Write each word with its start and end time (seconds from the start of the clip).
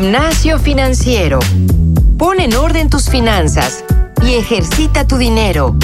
Gimnasio 0.00 0.58
Financiero. 0.58 1.38
Pon 2.16 2.40
en 2.40 2.54
orden 2.54 2.88
tus 2.88 3.10
finanzas 3.10 3.84
y 4.26 4.32
ejercita 4.32 5.06
tu 5.06 5.18
dinero. 5.18 5.76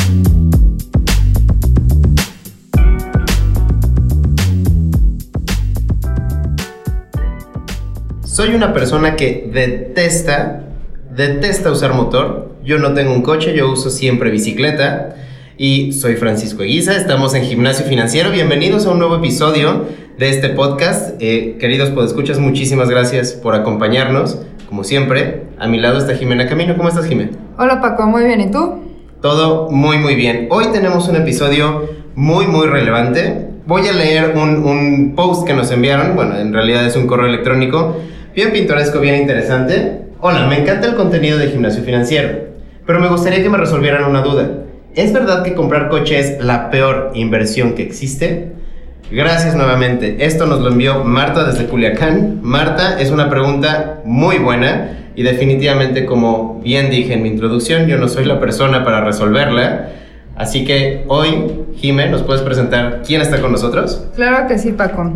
Soy 8.25 8.55
una 8.55 8.73
persona 8.73 9.16
que 9.16 9.51
detesta, 9.52 10.62
detesta 11.14 11.71
usar 11.71 11.93
motor. 11.93 12.57
Yo 12.64 12.79
no 12.79 12.95
tengo 12.95 13.12
un 13.12 13.21
coche, 13.21 13.55
yo 13.55 13.71
uso 13.71 13.91
siempre 13.91 14.30
bicicleta. 14.30 15.14
Y 15.59 15.92
soy 15.92 16.17
Francisco 16.17 16.62
Eguiza, 16.62 16.97
estamos 16.97 17.34
en 17.34 17.45
Gimnasio 17.45 17.84
Financiero. 17.84 18.30
Bienvenidos 18.30 18.87
a 18.87 18.92
un 18.92 18.98
nuevo 18.98 19.17
episodio 19.17 19.84
de 20.19 20.30
este 20.30 20.48
podcast. 20.51 21.15
Eh, 21.20 21.56
queridos 21.61 21.91
podescuchas, 21.91 22.38
muchísimas 22.38 22.88
gracias 22.88 23.33
por 23.33 23.55
acompañarnos. 23.55 24.41
Como 24.69 24.83
siempre, 24.83 25.45
a 25.59 25.69
mi 25.69 25.79
lado 25.79 25.98
está 25.98 26.15
Jimena 26.15 26.48
Camino. 26.48 26.77
¿Cómo 26.77 26.89
estás, 26.89 27.06
Jimena? 27.06 27.33
Hola 27.59 27.80
Paco, 27.80 28.06
muy 28.06 28.25
bien. 28.25 28.41
¿Y 28.41 28.51
tú? 28.51 28.83
Todo 29.20 29.70
muy, 29.70 29.98
muy 29.98 30.15
bien. 30.15 30.48
Hoy 30.51 30.66
tenemos 30.73 31.09
un 31.09 31.16
episodio 31.16 31.89
muy, 32.15 32.47
muy 32.47 32.66
relevante. 32.66 33.48
Voy 33.66 33.87
a 33.89 33.92
leer 33.92 34.34
un, 34.37 34.65
un 34.65 35.15
post 35.15 35.47
que 35.47 35.55
nos 35.55 35.70
enviaron. 35.70 36.15
Bueno, 36.17 36.39
en 36.39 36.53
realidad 36.53 36.87
es 36.87 36.97
un 36.97 37.06
correo 37.06 37.27
electrónico 37.27 37.97
bien 38.34 38.53
pintoresco, 38.53 39.01
bien 39.01 39.17
interesante. 39.17 40.03
Hola, 40.20 40.47
me 40.47 40.61
encanta 40.61 40.89
el 40.89 40.95
contenido 40.95 41.39
de 41.39 41.48
gimnasio 41.48 41.83
financiero, 41.83 42.30
pero 42.87 43.01
me 43.01 43.09
gustaría 43.09 43.42
que 43.42 43.48
me 43.48 43.59
resolvieran 43.59 44.05
una 44.05 44.23
duda. 44.23 44.62
¿Es 44.95 45.12
verdad 45.12 45.42
que 45.42 45.55
comprar 45.55 45.91
coche 45.91 46.19
es 46.19 46.42
la 46.42 46.70
peor 46.70 47.11
inversión 47.14 47.75
que 47.75 47.83
existe? 47.83 48.53
Gracias 49.11 49.55
nuevamente. 49.55 50.17
Esto 50.27 50.47
nos 50.47 50.61
lo 50.61 50.71
envió 50.71 51.05
Marta 51.05 51.45
desde 51.45 51.67
Culiacán. 51.67 52.41
Marta, 52.43 53.01
es 53.01 53.12
una 53.12 53.31
pregunta 53.31 54.01
muy 54.05 54.39
buena 54.39 55.11
y 55.15 55.23
definitivamente, 55.23 56.05
como 56.07 56.61
bien 56.61 56.91
dije 56.91 57.15
en 57.15 57.23
mi 57.23 57.29
introducción, 57.29 57.87
yo 57.87 57.99
no 57.99 58.09
soy 58.09 58.25
la 58.25 58.41
persona 58.41 58.84
para 58.84 59.05
resolverla. 59.05 59.91
Así 60.34 60.65
que 60.65 61.05
hoy, 61.07 61.67
Jime, 61.77 62.09
¿nos 62.09 62.25
puedes 62.25 62.43
presentar 62.43 63.03
quién 63.07 63.21
está 63.21 63.41
con 63.41 63.53
nosotros? 63.53 64.09
Claro 64.17 64.49
que 64.49 64.59
sí, 64.59 64.73
Paco. 64.73 65.12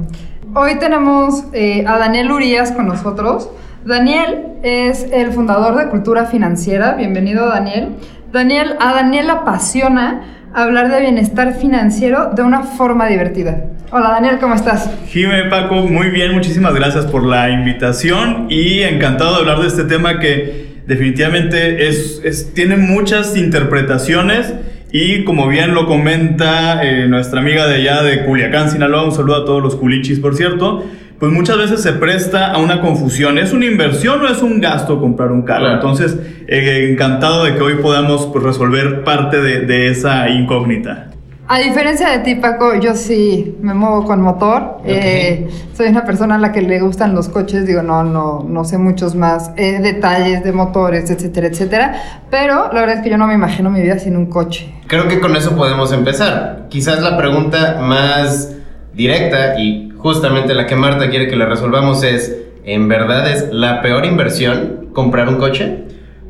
Hoy 0.55 0.79
tenemos 0.79 1.45
eh, 1.53 1.85
a 1.85 1.99
Daniel 1.99 2.31
Urias 2.31 2.71
con 2.71 2.87
nosotros. 2.87 3.51
Daniel 3.85 4.47
es 4.63 5.05
el 5.13 5.33
fundador 5.33 5.77
de 5.77 5.89
Cultura 5.89 6.27
Financiera. 6.27 6.95
Bienvenido, 6.95 7.49
Daniel. 7.49 7.97
Daniel, 8.33 8.77
a 8.79 8.95
Daniel 8.95 9.29
apasiona 9.31 10.40
hablar 10.55 10.91
de 10.91 11.01
bienestar 11.01 11.55
financiero 11.55 12.33
de 12.35 12.43
una 12.43 12.63
forma 12.63 13.07
divertida. 13.07 13.65
Hola 13.93 14.11
Daniel, 14.11 14.39
¿cómo 14.41 14.55
estás? 14.55 14.91
Jime, 15.09 15.45
Paco, 15.45 15.87
muy 15.87 16.11
bien, 16.11 16.33
muchísimas 16.33 16.75
gracias 16.75 17.07
por 17.07 17.25
la 17.25 17.51
invitación 17.51 18.47
y 18.49 18.81
encantado 18.83 19.35
de 19.35 19.41
hablar 19.41 19.61
de 19.61 19.69
este 19.69 19.85
tema 19.85 20.19
que 20.21 20.83
definitivamente 20.87 21.89
es, 21.89 22.53
tiene 22.55 22.77
muchas 22.77 23.37
interpretaciones 23.37 24.53
y 24.93 25.25
como 25.25 25.49
bien 25.49 25.75
lo 25.75 25.87
comenta 25.87 26.83
eh, 26.83 27.07
nuestra 27.07 27.41
amiga 27.41 27.67
de 27.67 27.77
allá 27.77 28.03
de 28.03 28.25
Culiacán, 28.25 28.71
Sinaloa, 28.71 29.05
un 29.05 29.13
saludo 29.13 29.43
a 29.43 29.45
todos 29.45 29.63
los 29.63 29.77
culichis, 29.77 30.19
por 30.19 30.37
cierto, 30.37 30.85
pues 31.21 31.31
muchas 31.31 31.59
veces 31.59 31.83
se 31.83 31.93
presta 31.93 32.51
a 32.51 32.59
una 32.59 32.81
confusión. 32.81 33.39
¿Es 33.39 33.53
una 33.53 33.67
inversión 33.67 34.23
o 34.23 34.29
es 34.29 34.43
un 34.43 34.59
gasto 34.59 34.99
comprar 34.99 35.31
un 35.31 35.43
carro? 35.43 35.71
Entonces, 35.71 36.17
eh, 36.49 36.89
encantado 36.91 37.45
de 37.45 37.55
que 37.55 37.61
hoy 37.61 37.75
podamos 37.75 38.27
pues, 38.33 38.43
resolver 38.43 39.05
parte 39.05 39.41
de, 39.41 39.61
de 39.67 39.91
esa 39.91 40.31
incógnita. 40.31 41.11
A 41.53 41.59
diferencia 41.59 42.11
de 42.11 42.21
ti, 42.21 42.37
Paco, 42.37 42.77
yo 42.77 42.95
sí 42.95 43.57
me 43.61 43.75
muevo 43.75 44.05
con 44.05 44.23
motor. 44.23 44.79
Eh, 44.85 45.49
soy 45.75 45.89
una 45.89 46.05
persona 46.05 46.37
a 46.37 46.39
la 46.39 46.53
que 46.53 46.63
le 46.63 46.81
gustan 46.81 47.13
los 47.13 47.29
coches. 47.29 47.67
Digo, 47.67 47.83
no, 47.83 48.05
no, 48.05 48.47
no 48.49 48.65
sé 48.65 48.79
muchos 48.79 49.17
más 49.17 49.51
eh, 49.57 49.81
detalles 49.81 50.45
de 50.45 50.53
motores, 50.53 51.11
etcétera, 51.11 51.49
etcétera. 51.49 52.23
Pero 52.31 52.73
la 52.73 52.81
verdad 52.81 52.99
es 52.99 53.03
que 53.03 53.11
yo 53.11 53.19
no 53.19 53.27
me 53.27 53.35
imagino 53.35 53.69
mi 53.69 53.83
vida 53.83 53.99
sin 53.99 54.17
un 54.17 54.27
coche. 54.27 54.73
Creo 54.87 55.09
que 55.09 55.19
con 55.19 55.35
eso 55.35 55.57
podemos 55.57 55.93
empezar. 55.93 56.67
Quizás 56.71 57.03
la 57.03 57.19
pregunta 57.19 57.81
más 57.83 58.55
directa 58.95 59.59
y 59.59 59.90
justamente 60.03 60.55
la 60.55 60.67
que 60.67 60.77
Marta 60.77 61.11
quiere 61.11 61.29
que 61.29 61.37
le 61.37 61.47
resolvamos 61.47 62.03
es, 62.03 62.37
¿en 62.65 62.89
verdad 62.89 63.31
es 63.31 63.49
la 63.53 63.83
peor 63.83 64.05
inversión 64.05 64.89
comprar 64.93 65.29
un 65.29 65.37
coche? 65.37 65.85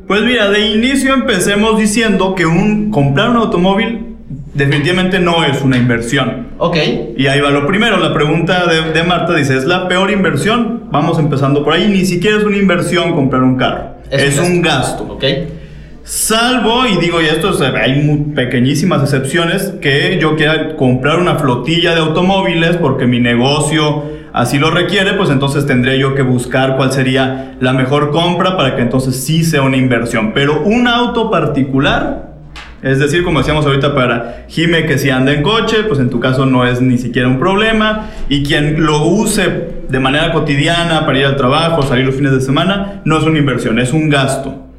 Pues 0.07 0.21
mira, 0.23 0.49
de 0.49 0.71
inicio 0.71 1.13
empecemos 1.13 1.79
diciendo 1.79 2.35
que 2.35 2.45
un, 2.45 2.91
comprar 2.91 3.29
un 3.29 3.37
automóvil 3.37 4.11
definitivamente 4.53 5.19
no 5.19 5.43
es 5.43 5.61
una 5.61 5.77
inversión. 5.77 6.47
Ok. 6.57 6.77
Y 7.17 7.27
ahí 7.27 7.39
va 7.39 7.49
lo 7.49 7.65
primero, 7.65 7.97
la 7.97 8.13
pregunta 8.13 8.65
de, 8.67 9.03
Marta 9.03 9.33
dice, 9.33 9.57
¿es 9.57 9.65
la 9.65 9.87
peor 9.87 10.11
inversión? 10.11 10.83
Vamos 10.91 11.17
empezando 11.19 11.63
por 11.63 11.73
ahí, 11.73 11.87
ni 11.87 12.05
siquiera 12.05 12.37
es 12.37 12.43
una 12.43 12.57
inversión 12.57 13.13
comprar 13.13 13.43
un 13.43 13.55
carro, 13.55 13.95
es, 14.09 14.37
un 14.37 14.61
gasto. 14.61 15.03
Ok. 15.09 15.23
Salvo, 16.03 16.87
y 16.87 16.97
digo, 16.97 17.21
y 17.21 17.25
esto 17.25 17.51
hay 17.75 18.01
muy 18.01 18.33
pequeñísimas 18.33 19.03
excepciones, 19.03 19.75
que 19.81 20.17
yo 20.19 20.35
quiera 20.35 20.75
comprar 20.75 21.19
una 21.19 21.35
flotilla 21.35 21.93
de 21.93 22.01
automóviles 22.01 22.77
porque 22.77 23.05
mi 23.05 23.19
negocio 23.19 24.03
así 24.33 24.57
lo 24.57 24.71
requiere, 24.71 25.13
pues 25.13 25.29
entonces 25.29 25.67
tendré 25.67 25.99
yo 25.99 26.15
que 26.15 26.23
buscar 26.23 26.75
cuál 26.75 26.91
sería 26.91 27.55
la 27.59 27.73
mejor 27.73 28.09
compra 28.09 28.57
para 28.57 28.75
que 28.75 28.81
entonces 28.81 29.23
sí 29.23 29.43
sea 29.43 29.61
una 29.61 29.77
inversión. 29.77 30.31
Pero 30.33 30.63
un 30.63 30.87
auto 30.87 31.29
particular, 31.29 32.31
es 32.81 32.97
decir, 32.97 33.23
como 33.23 33.39
decíamos 33.39 33.67
ahorita 33.67 33.93
para 33.93 34.45
Jime, 34.47 34.87
que 34.87 34.97
si 34.97 35.11
anda 35.11 35.31
en 35.31 35.43
coche, 35.43 35.83
pues 35.87 35.99
en 35.99 36.09
tu 36.09 36.19
caso 36.19 36.47
no 36.47 36.65
es 36.65 36.81
ni 36.81 36.97
siquiera 36.97 37.27
un 37.27 37.37
problema. 37.37 38.09
Y 38.27 38.41
quien 38.41 38.83
lo 38.83 39.05
use 39.05 39.83
de 39.87 39.99
manera 39.99 40.31
cotidiana 40.31 41.05
para 41.05 41.19
ir 41.19 41.25
al 41.27 41.35
trabajo, 41.35 41.83
salir 41.83 42.05
los 42.05 42.15
fines 42.15 42.31
de 42.31 42.41
semana, 42.41 43.01
no 43.05 43.19
es 43.19 43.23
una 43.23 43.37
inversión, 43.37 43.77
es 43.77 43.93
un 43.93 44.09
gasto. 44.09 44.70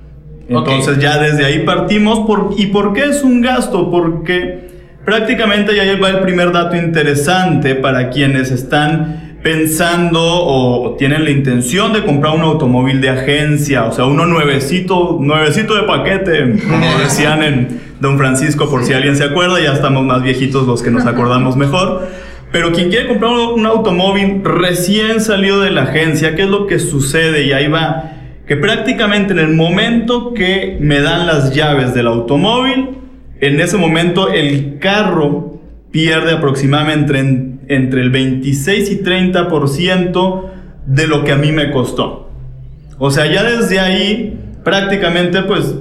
Entonces 0.59 0.99
ya 0.99 1.19
desde 1.19 1.45
ahí 1.45 1.61
partimos. 1.61 2.21
Por, 2.27 2.55
¿Y 2.57 2.67
por 2.67 2.93
qué 2.93 3.05
es 3.05 3.23
un 3.23 3.41
gasto? 3.41 3.91
Porque 3.91 4.71
prácticamente 5.05 5.75
ya 5.75 5.85
va 6.01 6.11
el 6.11 6.21
primer 6.21 6.53
dato 6.53 6.77
interesante 6.77 7.75
para 7.75 8.11
quienes 8.11 8.51
están 8.51 9.39
pensando 9.43 10.21
o 10.23 10.95
tienen 10.97 11.25
la 11.25 11.31
intención 11.31 11.93
de 11.93 12.05
comprar 12.05 12.35
un 12.35 12.43
automóvil 12.43 13.01
de 13.01 13.11
agencia, 13.11 13.87
o 13.87 13.93
sea, 13.93 14.05
uno 14.05 14.25
nuevecito, 14.25 15.19
nuevecito 15.21 15.75
de 15.75 15.83
paquete, 15.83 16.57
como 16.69 16.99
decían 17.03 17.43
en 17.43 17.81
Don 18.01 18.19
Francisco, 18.19 18.71
por 18.71 18.85
si 18.85 18.93
alguien 18.93 19.17
se 19.17 19.25
acuerda, 19.25 19.61
ya 19.61 19.73
estamos 19.73 20.05
más 20.05 20.23
viejitos 20.23 20.67
los 20.67 20.83
que 20.83 20.91
nos 20.91 21.07
acordamos 21.07 21.57
mejor. 21.57 22.09
Pero 22.53 22.71
quien 22.73 22.91
quiere 22.91 23.09
comprar 23.09 23.33
un 23.33 23.65
automóvil 23.65 24.43
recién 24.45 25.21
salido 25.21 25.61
de 25.61 25.71
la 25.71 25.85
agencia, 25.85 26.35
¿qué 26.37 26.43
es 26.43 26.49
lo 26.49 26.67
que 26.67 26.79
sucede? 26.79 27.45
Y 27.45 27.53
ahí 27.53 27.67
va, 27.67 28.13
que 28.53 28.59
prácticamente 28.59 29.33
en 29.33 29.39
el 29.39 29.55
momento 29.55 30.35
que 30.35 30.77
me 30.79 31.01
dan 31.01 31.27
las 31.27 31.55
llaves 31.55 31.95
del 31.95 32.07
automóvil, 32.07 32.99
en 33.41 33.59
ese 33.63 33.79
momento 33.79 34.31
el 34.31 34.79
carro 34.79 35.59
pierde 35.91 36.33
aproximadamente 36.33 37.19
entre 37.69 38.03
el 38.03 38.11
26 38.11 38.91
y 38.91 39.03
30% 39.03 40.51
de 40.85 41.07
lo 41.07 41.25
que 41.25 41.33
a 41.33 41.37
mí 41.37 41.51
me 41.51 41.71
costó. 41.71 42.31
O 42.99 43.11
sea, 43.11 43.25
ya 43.25 43.43
desde 43.43 43.81
ahí 43.81 44.39
prácticamente 44.63 45.41
pues 45.45 45.75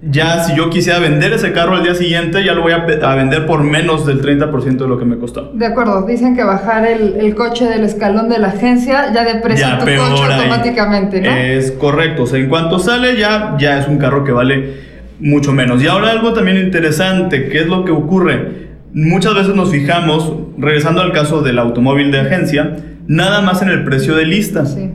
ya 0.00 0.44
si 0.44 0.54
yo 0.54 0.70
quisiera 0.70 0.98
vender 1.00 1.32
ese 1.32 1.52
carro 1.52 1.74
al 1.74 1.82
día 1.82 1.94
siguiente, 1.94 2.44
ya 2.44 2.54
lo 2.54 2.62
voy 2.62 2.72
a, 2.72 3.14
vender 3.14 3.46
por 3.46 3.64
menos 3.64 4.06
del 4.06 4.22
30% 4.22 4.76
de 4.76 4.88
lo 4.88 4.98
que 4.98 5.04
me 5.04 5.18
costó. 5.18 5.50
De 5.54 5.66
acuerdo, 5.66 6.02
dicen 6.02 6.36
que 6.36 6.44
bajar 6.44 6.86
el, 6.86 7.34
coche 7.34 7.64
del 7.66 7.84
escalón 7.84 8.28
de 8.28 8.38
la 8.38 8.48
agencia 8.48 9.12
ya 9.12 9.24
deprecia 9.24 9.78
tu 9.78 9.84
coche 9.84 10.32
automáticamente, 10.32 11.20
¿no? 11.20 11.30
Es 11.30 11.72
correcto, 11.72 12.22
o 12.22 12.26
sea, 12.26 12.38
en 12.38 12.48
cuanto 12.48 12.78
sale 12.78 13.16
ya, 13.16 13.56
ya 13.58 13.78
es 13.78 13.88
un 13.88 13.98
carro 13.98 14.24
que 14.24 14.32
vale 14.32 14.88
mucho 15.20 15.52
menos. 15.52 15.82
Y 15.82 15.88
ahora 15.88 16.10
algo 16.10 16.32
también 16.32 16.58
interesante, 16.58 17.48
¿qué 17.48 17.60
es 17.60 17.66
lo 17.66 17.84
que 17.84 17.92
ocurre? 17.92 18.68
muchas 18.92 19.34
veces 19.34 19.54
nos 19.54 19.70
fijamos, 19.70 20.32
regresando 20.56 21.00
al 21.00 21.12
caso 21.12 21.42
del 21.42 21.58
automóvil 21.58 22.10
de 22.10 22.20
agencia, 22.20 22.76
nada 23.06 23.40
más 23.40 23.62
en 23.62 23.68
el 23.68 23.84
precio 23.84 24.14
de 24.14 24.26
lista. 24.26 24.66
Sí. 24.66 24.90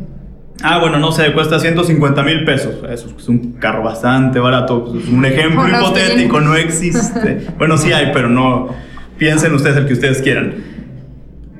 Ah, 0.62 0.80
bueno, 0.80 1.00
no 1.00 1.12
sé, 1.12 1.34
cuesta 1.34 1.60
150 1.60 2.24
mil 2.24 2.46
pesos. 2.46 2.76
Eso 2.90 3.10
es 3.18 3.28
un 3.28 3.54
carro 3.54 3.84
bastante 3.84 4.40
barato. 4.40 4.86
Pues, 4.86 5.08
un 5.08 5.26
ejemplo 5.26 5.68
hipotético, 5.68 6.40
no 6.40 6.56
existe. 6.56 7.48
bueno, 7.58 7.78
sí 7.78 7.92
hay, 7.92 8.12
pero 8.14 8.30
no. 8.30 8.70
Piensen 9.18 9.54
ustedes 9.54 9.78
el 9.78 9.88
que 9.88 9.94
ustedes 9.94 10.22
quieran. 10.22 10.54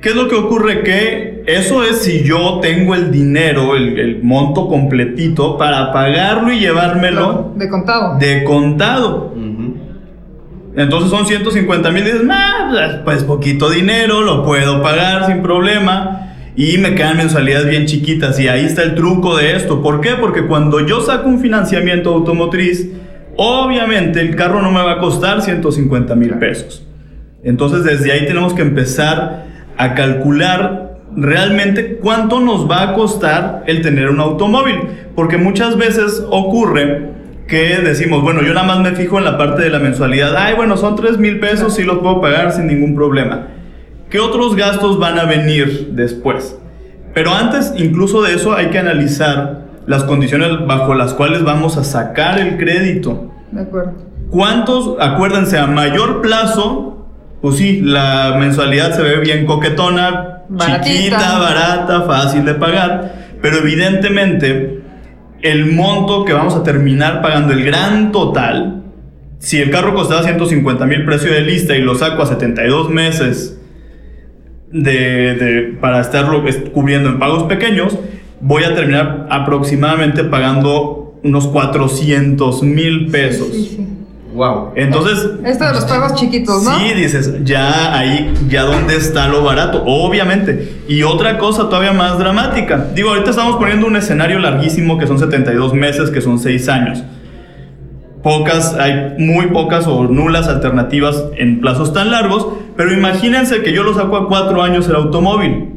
¿Qué 0.00 0.10
es 0.10 0.16
lo 0.16 0.28
que 0.28 0.34
ocurre? 0.34 0.82
Que 0.82 1.44
eso 1.46 1.82
es 1.82 2.02
si 2.02 2.24
yo 2.24 2.60
tengo 2.60 2.94
el 2.94 3.10
dinero, 3.10 3.74
el, 3.74 4.20
monto 4.22 4.68
completito 4.68 5.56
para 5.56 5.92
pagarlo 5.92 6.52
y 6.52 6.60
llevármelo. 6.60 7.52
De 7.56 7.68
contado. 7.68 8.18
De 8.18 8.44
contado. 8.44 9.34
Entonces 10.76 11.10
son 11.10 11.26
150 11.26 11.90
mil 11.90 12.02
y 12.02 12.06
dices, 12.06 12.22
pues, 12.26 12.94
pues 13.04 13.24
poquito 13.24 13.70
dinero, 13.70 14.22
lo 14.22 14.44
puedo 14.44 14.82
pagar 14.82 15.26
sin 15.26 15.40
problema. 15.40 16.23
Y 16.56 16.78
me 16.78 16.94
quedan 16.94 17.16
mensualidades 17.16 17.68
bien 17.68 17.86
chiquitas. 17.86 18.38
Y 18.38 18.48
ahí 18.48 18.64
está 18.64 18.82
el 18.82 18.94
truco 18.94 19.36
de 19.36 19.56
esto. 19.56 19.82
¿Por 19.82 20.00
qué? 20.00 20.10
Porque 20.20 20.46
cuando 20.46 20.86
yo 20.86 21.00
saco 21.00 21.28
un 21.28 21.40
financiamiento 21.40 22.14
automotriz, 22.14 22.88
obviamente 23.36 24.20
el 24.20 24.36
carro 24.36 24.62
no 24.62 24.70
me 24.70 24.82
va 24.82 24.92
a 24.92 24.98
costar 24.98 25.42
150 25.42 26.14
mil 26.14 26.34
pesos. 26.34 26.86
Entonces 27.42 27.84
desde 27.84 28.12
ahí 28.12 28.26
tenemos 28.26 28.54
que 28.54 28.62
empezar 28.62 29.46
a 29.76 29.94
calcular 29.94 30.98
realmente 31.16 31.96
cuánto 31.96 32.40
nos 32.40 32.70
va 32.70 32.82
a 32.82 32.94
costar 32.94 33.64
el 33.66 33.82
tener 33.82 34.08
un 34.08 34.20
automóvil. 34.20 34.76
Porque 35.16 35.36
muchas 35.36 35.76
veces 35.76 36.24
ocurre 36.30 37.10
que 37.48 37.78
decimos, 37.78 38.22
bueno, 38.22 38.42
yo 38.42 38.54
nada 38.54 38.66
más 38.66 38.80
me 38.80 38.92
fijo 38.92 39.18
en 39.18 39.24
la 39.24 39.36
parte 39.36 39.62
de 39.62 39.70
la 39.70 39.78
mensualidad. 39.78 40.36
Ay, 40.36 40.54
bueno, 40.54 40.76
son 40.76 40.96
3 40.96 41.18
mil 41.18 41.40
pesos 41.40 41.78
y 41.78 41.82
los 41.82 41.98
puedo 41.98 42.20
pagar 42.20 42.52
sin 42.52 42.66
ningún 42.68 42.94
problema. 42.94 43.48
¿Qué 44.10 44.20
otros 44.20 44.56
gastos 44.56 44.98
van 44.98 45.18
a 45.18 45.24
venir 45.24 45.90
después? 45.92 46.58
Pero 47.14 47.32
antes 47.34 47.72
incluso 47.76 48.22
de 48.22 48.34
eso 48.34 48.54
hay 48.54 48.70
que 48.70 48.78
analizar 48.78 49.64
las 49.86 50.04
condiciones 50.04 50.50
bajo 50.66 50.94
las 50.94 51.14
cuales 51.14 51.44
vamos 51.44 51.76
a 51.76 51.84
sacar 51.84 52.38
el 52.38 52.56
crédito. 52.58 53.30
De 53.50 53.62
acuerdo. 53.62 53.92
¿Cuántos, 54.30 54.96
acuérdense, 55.00 55.58
a 55.58 55.66
mayor 55.66 56.20
plazo, 56.20 57.06
pues 57.40 57.56
sí, 57.56 57.80
la 57.82 58.36
mensualidad 58.38 58.92
se 58.96 59.02
ve 59.02 59.18
bien 59.18 59.46
coquetona, 59.46 60.42
Baratita. 60.48 60.84
chiquita, 60.84 61.38
barata, 61.38 62.02
fácil 62.02 62.44
de 62.44 62.54
pagar, 62.54 63.14
pero 63.40 63.58
evidentemente 63.58 64.82
el 65.42 65.72
monto 65.72 66.24
que 66.24 66.32
vamos 66.32 66.54
a 66.56 66.62
terminar 66.62 67.20
pagando, 67.22 67.52
el 67.52 67.64
gran 67.64 68.12
total, 68.12 68.82
si 69.38 69.60
el 69.60 69.70
carro 69.70 69.94
costaba 69.94 70.22
150 70.22 70.86
mil 70.86 71.04
precio 71.04 71.30
de 71.30 71.42
lista 71.42 71.76
y 71.76 71.82
lo 71.82 71.94
saco 71.94 72.22
a 72.22 72.26
72 72.26 72.88
meses 72.90 73.60
de, 74.74 75.34
de- 75.36 75.62
para 75.80 76.00
estarlo 76.00 76.46
es- 76.46 76.58
cubriendo 76.72 77.08
en 77.08 77.18
pagos 77.18 77.44
pequeños, 77.44 77.96
voy 78.40 78.64
a 78.64 78.74
terminar 78.74 79.26
aproximadamente 79.30 80.24
pagando 80.24 81.14
unos 81.22 81.46
400 81.46 82.62
mil 82.62 83.06
pesos. 83.10 83.48
Sí, 83.52 83.74
sí. 83.76 83.88
Wow. 84.34 84.70
Entonces, 84.74 85.30
Esto 85.44 85.64
de 85.64 85.72
los 85.74 85.84
pagos 85.84 86.14
chiquitos, 86.16 86.64
¿no? 86.64 86.76
Sí, 86.80 86.92
dices, 86.92 87.44
ya 87.44 87.96
ahí, 87.96 88.34
ya 88.48 88.64
dónde 88.64 88.96
está 88.96 89.28
lo 89.28 89.44
barato, 89.44 89.84
obviamente. 89.86 90.72
Y 90.88 91.04
otra 91.04 91.38
cosa 91.38 91.68
todavía 91.68 91.92
más 91.92 92.18
dramática. 92.18 92.88
Digo, 92.96 93.10
ahorita 93.10 93.30
estamos 93.30 93.56
poniendo 93.56 93.86
un 93.86 93.94
escenario 93.94 94.40
larguísimo 94.40 94.98
que 94.98 95.06
son 95.06 95.20
72 95.20 95.72
meses, 95.72 96.10
que 96.10 96.20
son 96.20 96.40
6 96.40 96.68
años. 96.68 97.04
Pocas, 98.24 98.74
hay 98.74 99.16
muy 99.18 99.48
pocas 99.48 99.86
o 99.86 100.04
nulas 100.04 100.48
alternativas 100.48 101.24
en 101.36 101.60
plazos 101.60 101.92
tan 101.92 102.10
largos, 102.10 102.48
pero 102.74 102.90
imagínense 102.90 103.62
que 103.62 103.72
yo 103.74 103.82
lo 103.82 103.92
saco 103.92 104.16
a 104.16 104.28
4 104.28 104.62
años 104.62 104.88
el 104.88 104.96
automóvil. 104.96 105.74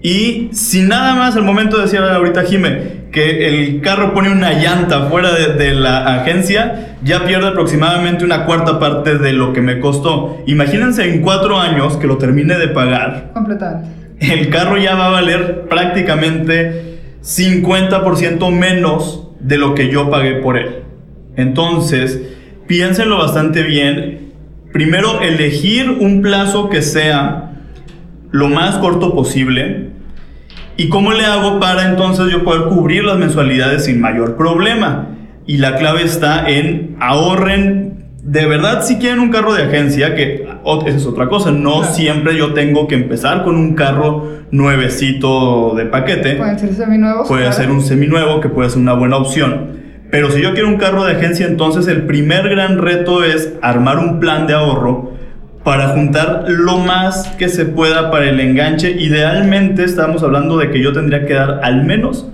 Y 0.00 0.50
si 0.52 0.82
nada 0.82 1.16
más 1.16 1.34
al 1.36 1.42
momento 1.42 1.78
decía 1.78 2.14
ahorita 2.14 2.44
Jime 2.44 3.06
que 3.10 3.48
el 3.48 3.80
carro 3.80 4.14
pone 4.14 4.30
una 4.30 4.52
llanta 4.52 5.06
fuera 5.10 5.32
de, 5.32 5.54
de 5.54 5.74
la 5.74 6.14
agencia, 6.14 6.96
ya 7.02 7.24
pierde 7.24 7.48
aproximadamente 7.48 8.24
una 8.24 8.44
cuarta 8.44 8.78
parte 8.78 9.18
de 9.18 9.32
lo 9.32 9.52
que 9.52 9.62
me 9.62 9.80
costó. 9.80 10.38
Imagínense 10.46 11.12
en 11.12 11.22
cuatro 11.22 11.58
años 11.58 11.96
que 11.96 12.06
lo 12.06 12.18
termine 12.18 12.56
de 12.56 12.68
pagar, 12.68 13.32
Completamente. 13.34 13.88
el 14.20 14.48
carro 14.50 14.76
ya 14.76 14.94
va 14.94 15.06
a 15.06 15.10
valer 15.10 15.66
prácticamente 15.68 16.98
50% 17.22 18.48
menos 18.52 19.28
de 19.40 19.58
lo 19.58 19.74
que 19.74 19.88
yo 19.90 20.08
pagué 20.08 20.34
por 20.34 20.56
él. 20.56 20.84
Entonces, 21.36 22.20
piénsenlo 22.66 23.18
bastante 23.18 23.62
bien. 23.62 24.32
Primero, 24.72 25.20
elegir 25.20 25.90
un 26.00 26.22
plazo 26.22 26.68
que 26.68 26.82
sea 26.82 27.52
lo 28.30 28.48
más 28.48 28.76
corto 28.76 29.14
posible. 29.14 29.90
¿Y 30.76 30.88
cómo 30.88 31.12
le 31.12 31.24
hago 31.24 31.58
para 31.58 31.88
entonces 31.88 32.26
yo 32.30 32.44
poder 32.44 32.64
cubrir 32.68 33.04
las 33.04 33.16
mensualidades 33.18 33.84
sin 33.86 34.00
mayor 34.00 34.36
problema? 34.36 35.08
Y 35.46 35.58
la 35.58 35.76
clave 35.76 36.02
está 36.02 36.48
en 36.50 36.96
ahorren. 37.00 38.04
De 38.22 38.44
verdad, 38.44 38.82
si 38.84 38.96
quieren 38.96 39.20
un 39.20 39.30
carro 39.30 39.54
de 39.54 39.62
agencia, 39.62 40.14
que 40.16 40.46
esa 40.86 40.96
es 40.96 41.06
otra 41.06 41.28
cosa, 41.28 41.52
no 41.52 41.78
Claro. 41.78 41.94
siempre 41.94 42.36
yo 42.36 42.52
tengo 42.52 42.88
que 42.88 42.96
empezar 42.96 43.44
con 43.44 43.54
un 43.56 43.74
carro 43.74 44.28
nuevecito 44.50 45.74
de 45.76 45.84
paquete. 45.86 46.32
Pueden 46.34 46.58
ser 46.58 46.74
seminuevos. 46.74 47.28
Puede 47.28 47.42
claro. 47.42 47.56
ser 47.56 47.70
un 47.70 47.82
seminuevo 47.82 48.40
que 48.40 48.48
puede 48.48 48.68
ser 48.68 48.80
una 48.80 48.94
buena 48.94 49.16
opción. 49.16 49.75
Pero 50.10 50.30
si 50.30 50.40
yo 50.40 50.52
quiero 50.52 50.68
un 50.68 50.76
carro 50.76 51.04
de 51.04 51.12
agencia, 51.12 51.46
entonces 51.46 51.88
el 51.88 52.02
primer 52.06 52.48
gran 52.48 52.78
reto 52.78 53.24
es 53.24 53.54
armar 53.60 53.98
un 53.98 54.20
plan 54.20 54.46
de 54.46 54.54
ahorro 54.54 55.12
para 55.64 55.88
juntar 55.88 56.44
lo 56.46 56.78
más 56.78 57.26
que 57.38 57.48
se 57.48 57.64
pueda 57.64 58.10
para 58.10 58.30
el 58.30 58.38
enganche. 58.38 58.92
Idealmente 58.92 59.82
estamos 59.82 60.22
hablando 60.22 60.58
de 60.58 60.70
que 60.70 60.80
yo 60.80 60.92
tendría 60.92 61.26
que 61.26 61.34
dar 61.34 61.60
al 61.64 61.84
menos 61.84 62.28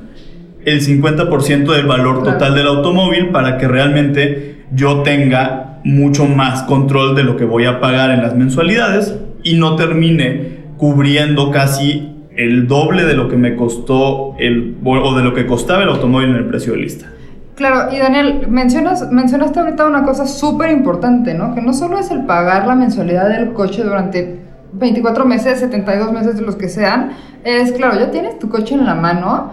el 0.67 0.81
50% 0.81 1.75
del 1.75 1.87
valor 1.87 2.23
total 2.23 2.55
del 2.55 2.67
automóvil 2.67 3.29
para 3.29 3.57
que 3.57 3.67
realmente 3.67 4.65
yo 4.71 5.03
tenga 5.03 5.81
mucho 5.83 6.27
más 6.27 6.63
control 6.65 7.17
de 7.17 7.25
lo 7.25 7.37
que 7.37 7.45
voy 7.45 7.65
a 7.65 7.81
pagar 7.81 8.11
en 8.11 8.23
las 8.23 8.37
mensualidades 8.37 9.17
y 9.43 9.55
no 9.55 9.77
termine 9.77 10.63
cubriendo 10.77 11.51
casi 11.51 12.11
el 12.37 12.69
doble 12.69 13.05
de 13.05 13.15
lo 13.15 13.29
que 13.29 13.37
me 13.37 13.57
costó 13.57 14.37
el 14.39 14.77
o 14.85 15.17
de 15.17 15.25
lo 15.25 15.35
que 15.35 15.47
costaba 15.47 15.83
el 15.83 15.89
automóvil 15.89 16.31
en 16.31 16.37
el 16.37 16.45
precio 16.47 16.73
de 16.75 16.79
lista. 16.81 17.13
Claro, 17.55 17.93
y 17.93 17.99
Daniel, 17.99 18.47
mencionas, 18.49 19.11
mencionaste 19.11 19.61
ahorita 19.61 19.87
una 19.87 20.05
cosa 20.05 20.27
súper 20.27 20.71
importante, 20.71 21.35
¿no? 21.35 21.55
Que 21.55 21.61
no 21.61 21.75
solo 21.75 21.99
es 21.99 22.11
el 22.11 22.25
pagar 22.25 22.67
la 22.67 22.75
mensualidad 22.75 23.29
del 23.29 23.53
coche 23.53 23.83
durante 23.83 24.41
24 24.73 25.27
meses, 25.27 25.61
72 25.61 26.13
meses 26.13 26.37
de 26.37 26.43
los 26.43 26.57
que 26.57 26.71
sean, 26.71 27.11
es, 27.45 27.73
claro, 27.73 27.99
ya 27.99 28.11
tienes 28.11 28.39
tu 28.39 28.49
coche 28.49 28.75
en 28.75 28.87
la 28.87 28.95
mano, 28.95 29.51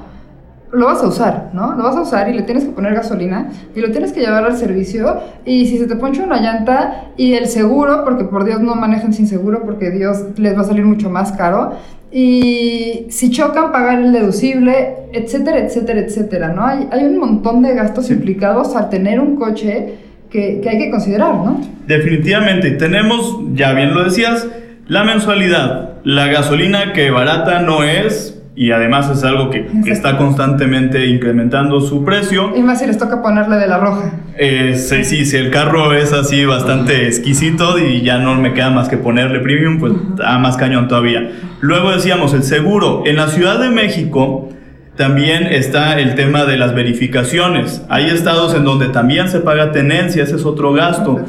lo 0.72 0.86
vas 0.86 1.04
a 1.04 1.08
usar, 1.08 1.50
¿no? 1.54 1.74
Lo 1.76 1.84
vas 1.84 1.96
a 1.98 2.02
usar 2.02 2.30
y 2.30 2.34
le 2.34 2.44
tienes 2.44 2.64
que 2.64 2.72
poner 2.72 2.94
gasolina 2.94 3.50
y 3.76 3.82
lo 3.82 3.92
tienes 3.92 4.14
que 4.14 4.22
llevar 4.22 4.46
al 4.46 4.56
servicio 4.56 5.20
y 5.44 5.66
si 5.66 5.78
se 5.78 5.88
te 5.88 5.96
poncha 5.96 6.24
una 6.24 6.40
llanta 6.40 7.06
y 7.18 7.34
el 7.34 7.48
seguro, 7.48 8.04
porque 8.04 8.24
por 8.24 8.46
Dios 8.46 8.62
no 8.62 8.76
manejen 8.76 9.12
sin 9.12 9.28
seguro 9.28 9.64
porque 9.64 9.90
Dios 9.90 10.26
les 10.38 10.56
va 10.56 10.62
a 10.62 10.66
salir 10.66 10.86
mucho 10.86 11.10
más 11.10 11.32
caro 11.32 11.74
y 12.12 13.06
si 13.10 13.30
chocan 13.30 13.72
pagar 13.72 14.00
el 14.00 14.12
deducible, 14.12 14.96
etcétera, 15.14 15.60
etcétera, 15.60 16.00
etcétera, 16.00 16.54
¿no? 16.54 16.66
Hay, 16.66 16.88
hay 16.92 17.04
un 17.06 17.18
montón 17.20 17.62
de 17.62 17.74
gastos 17.76 18.10
implicados 18.10 18.76
al 18.76 18.90
tener 18.90 19.20
un 19.20 19.36
coche 19.36 19.96
que, 20.30 20.60
que 20.62 20.70
hay 20.70 20.78
que 20.80 20.90
considerar, 20.90 21.34
¿no? 21.36 21.62
Definitivamente, 21.88 22.72
tenemos, 22.72 23.40
ya 23.54 23.74
bien 23.74 23.94
lo 23.94 24.04
decías, 24.04 24.48
la 24.88 25.04
mensualidad, 25.04 25.98
la 26.04 26.28
gasolina 26.28 26.94
que 26.94 27.12
barata 27.12 27.62
no 27.62 27.84
es 27.84 28.39
y 28.56 28.72
además 28.72 29.10
es 29.10 29.24
algo 29.24 29.50
que, 29.50 29.68
está 29.86 30.18
constantemente 30.18 31.08
incrementando 31.08 31.80
su 31.82 32.04
precio. 32.04 32.56
Y 32.56 32.62
más 32.62 32.80
si 32.80 32.88
les 32.88 32.98
toca 32.98 33.22
ponerle 33.22 33.58
de 33.58 33.68
la 33.68 33.78
roja. 33.78 34.12
Eh, 34.38 34.76
sí, 34.76 35.04
sí, 35.04 35.26
si 35.26 35.38
el 35.38 35.50
carro 35.50 35.94
es 35.94 36.14
así 36.14 36.46
bastante 36.46 37.08
exquisito 37.08 37.80
y 37.80 38.02
ya 38.02 38.18
no 38.18 38.36
me 38.36 38.54
queda 38.54 38.70
más 38.70 38.90
que 38.90 38.98
ponerle 38.98 39.40
premium, 39.40 39.80
pues 39.80 39.94
está 40.12 40.38
más 40.40 40.58
cañón 40.58 40.88
todavía. 40.88 41.30
Luego 41.62 41.92
decíamos 41.92 42.34
el 42.34 42.44
seguro. 42.44 43.04
En 43.06 43.16
la 43.16 43.28
Ciudad 43.28 43.60
de 43.60 43.70
México 43.70 44.50
también 44.96 45.48
está 45.48 45.98
el 45.98 46.16
tema 46.16 46.44
de 46.44 46.58
las 46.58 46.76
verificaciones. 46.76 47.84
Hay 47.88 48.10
estados 48.10 48.54
en 48.54 48.66
donde 48.66 48.90
también 48.90 49.30
se 49.30 49.40
paga 49.40 49.72
tenencia, 49.72 50.24
ese 50.24 50.36
es 50.36 50.46
otro 50.46 50.74
gasto. 50.74 51.26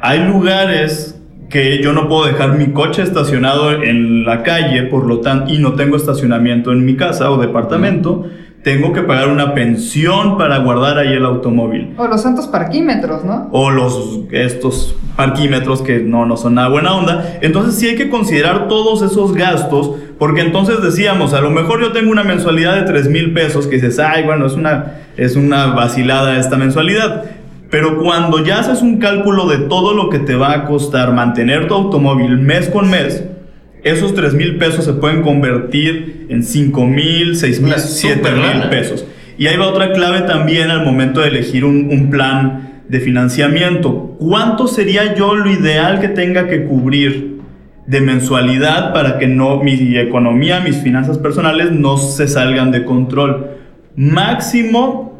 Hay 0.00 0.24
lugares 0.24 1.21
que 1.52 1.82
yo 1.82 1.92
no 1.92 2.08
puedo 2.08 2.24
dejar 2.24 2.56
mi 2.56 2.68
coche 2.68 3.02
estacionado 3.02 3.72
en 3.72 4.24
la 4.24 4.42
calle, 4.42 4.84
por 4.84 5.06
lo 5.06 5.20
tanto, 5.20 5.52
y 5.52 5.58
no 5.58 5.74
tengo 5.74 5.96
estacionamiento 5.96 6.72
en 6.72 6.84
mi 6.86 6.96
casa 6.96 7.30
o 7.30 7.36
departamento, 7.36 8.24
tengo 8.62 8.92
que 8.94 9.02
pagar 9.02 9.28
una 9.28 9.54
pensión 9.54 10.38
para 10.38 10.58
guardar 10.58 10.96
ahí 10.96 11.12
el 11.12 11.24
automóvil 11.24 11.94
O 11.96 12.06
los 12.06 12.22
santos 12.22 12.46
parquímetros, 12.46 13.24
¿no? 13.24 13.48
o 13.50 13.70
los 13.70 14.20
estos 14.30 14.96
parquímetros 15.16 15.82
que 15.82 15.98
no, 15.98 16.24
no 16.24 16.38
son 16.38 16.54
nada 16.54 16.68
buena 16.68 16.94
onda. 16.94 17.38
Entonces 17.42 17.74
sí 17.74 17.88
hay 17.88 17.96
que 17.96 18.08
considerar 18.08 18.68
todos 18.68 19.02
esos 19.02 19.34
gastos, 19.34 19.90
porque 20.18 20.40
entonces 20.40 20.80
decíamos, 20.80 21.34
a 21.34 21.42
lo 21.42 21.50
mejor 21.50 21.82
yo 21.82 21.92
tengo 21.92 22.10
una 22.10 22.24
mensualidad 22.24 22.76
de 22.76 22.82
3 22.82 23.10
mil 23.10 23.34
pesos 23.34 23.66
que 23.66 23.74
dices, 23.76 23.98
ay, 23.98 24.22
bueno, 24.22 24.46
es 24.46 24.54
una, 24.54 25.00
es 25.18 25.36
una 25.36 25.66
vacilada 25.66 26.38
esta 26.38 26.56
mensualidad. 26.56 27.24
Pero 27.72 27.96
cuando 27.96 28.44
ya 28.44 28.58
haces 28.58 28.82
un 28.82 28.98
cálculo 28.98 29.48
de 29.48 29.56
todo 29.56 29.94
lo 29.94 30.10
que 30.10 30.18
te 30.18 30.34
va 30.34 30.52
a 30.52 30.64
costar 30.66 31.14
mantener 31.14 31.68
tu 31.68 31.74
automóvil 31.74 32.36
mes 32.36 32.68
con 32.68 32.90
mes, 32.90 33.24
esos 33.82 34.14
3 34.14 34.34
mil 34.34 34.58
pesos 34.58 34.84
se 34.84 34.92
pueden 34.92 35.22
convertir 35.22 36.26
en 36.28 36.42
5 36.42 36.86
mil, 36.86 37.34
6 37.34 37.60
mil, 37.62 37.72
Una 37.72 37.78
7 37.78 38.16
super 38.16 38.34
mil 38.34 38.68
pesos. 38.68 39.06
Y 39.38 39.46
ahí 39.46 39.56
va 39.56 39.68
otra 39.68 39.92
clave 39.92 40.20
también 40.20 40.70
al 40.70 40.84
momento 40.84 41.22
de 41.22 41.28
elegir 41.28 41.64
un, 41.64 41.88
un 41.90 42.10
plan 42.10 42.82
de 42.90 43.00
financiamiento. 43.00 44.18
¿Cuánto 44.18 44.68
sería 44.68 45.14
yo 45.14 45.34
lo 45.34 45.50
ideal 45.50 45.98
que 45.98 46.08
tenga 46.08 46.48
que 46.48 46.66
cubrir 46.66 47.38
de 47.86 48.00
mensualidad 48.02 48.92
para 48.92 49.18
que 49.18 49.28
no 49.28 49.62
mi 49.62 49.96
economía, 49.96 50.60
mis 50.60 50.76
finanzas 50.76 51.16
personales 51.16 51.72
no 51.72 51.96
se 51.96 52.28
salgan 52.28 52.70
de 52.70 52.84
control? 52.84 53.46
Máximo, 53.96 55.11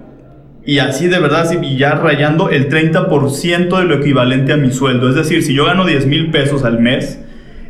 y 0.65 0.79
así 0.79 1.09
de 1.09 1.19
verdad, 1.19 1.51
y 1.61 1.77
ya 1.77 1.93
rayando 1.95 2.51
el 2.51 2.69
30% 2.69 3.79
de 3.79 3.85
lo 3.85 3.95
equivalente 3.97 4.53
a 4.53 4.57
mi 4.57 4.71
sueldo. 4.71 5.09
Es 5.09 5.15
decir, 5.15 5.43
si 5.43 5.55
yo 5.55 5.65
gano 5.65 5.85
10 5.85 6.07
mil 6.07 6.31
pesos 6.31 6.65
al 6.65 6.79
mes, 6.79 7.19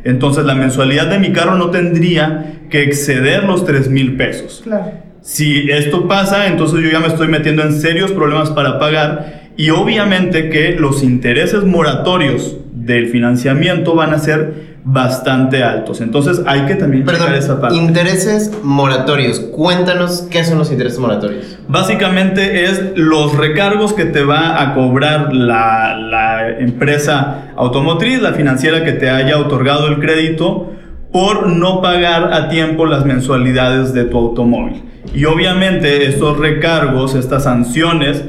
entonces 0.03 0.45
la 0.45 0.55
mensualidad 0.55 1.07
de 1.07 1.19
mi 1.19 1.31
carro 1.31 1.55
no 1.55 1.71
tendría 1.71 2.59
que 2.69 2.83
exceder 2.83 3.45
los 3.45 3.65
3 3.65 3.89
mil 3.89 4.15
pesos. 4.15 4.61
Claro. 4.63 4.91
Si 5.21 5.71
esto 5.71 6.07
pasa, 6.07 6.47
entonces 6.47 6.81
yo 6.81 6.91
ya 6.91 6.99
me 6.99 7.07
estoy 7.07 7.29
metiendo 7.29 7.63
en 7.63 7.73
serios 7.73 8.11
problemas 8.11 8.51
para 8.51 8.77
pagar 8.77 9.43
y 9.55 9.69
obviamente 9.69 10.49
que 10.49 10.73
los 10.73 11.01
intereses 11.01 11.63
moratorios 11.63 12.57
del 12.73 13.07
financiamiento 13.07 13.95
van 13.95 14.13
a 14.13 14.19
ser 14.19 14.72
bastante 14.85 15.63
altos. 15.63 16.01
Entonces 16.01 16.41
hay 16.45 16.65
que 16.65 16.75
también 16.75 17.05
Perdón, 17.05 17.27
checar 17.27 17.39
esa 17.39 17.61
parte. 17.61 17.75
intereses 17.75 18.51
moratorios. 18.63 19.39
Cuéntanos 19.39 20.27
qué 20.29 20.43
son 20.43 20.57
los 20.57 20.71
intereses 20.71 20.99
moratorios. 20.99 21.57
Básicamente 21.67 22.65
es 22.65 22.91
los 22.95 23.37
recargos 23.37 23.93
que 23.93 24.05
te 24.05 24.23
va 24.23 24.61
a 24.61 24.73
cobrar 24.73 25.33
la, 25.33 25.95
la 25.95 26.49
empresa 26.59 27.53
automotriz, 27.55 28.21
la 28.21 28.33
financiera 28.33 28.83
que 28.83 28.91
te 28.91 29.09
haya 29.09 29.37
otorgado 29.37 29.87
el 29.87 29.99
crédito 29.99 30.71
por 31.13 31.47
no 31.47 31.81
pagar 31.81 32.33
a 32.33 32.49
tiempo 32.49 32.85
las 32.85 33.05
mensualidades 33.05 33.93
de 33.93 34.05
tu 34.05 34.17
automóvil. 34.17 34.83
Y 35.13 35.25
obviamente 35.25 36.07
estos 36.07 36.39
recargos, 36.39 37.13
estas 37.15 37.43
sanciones, 37.43 38.25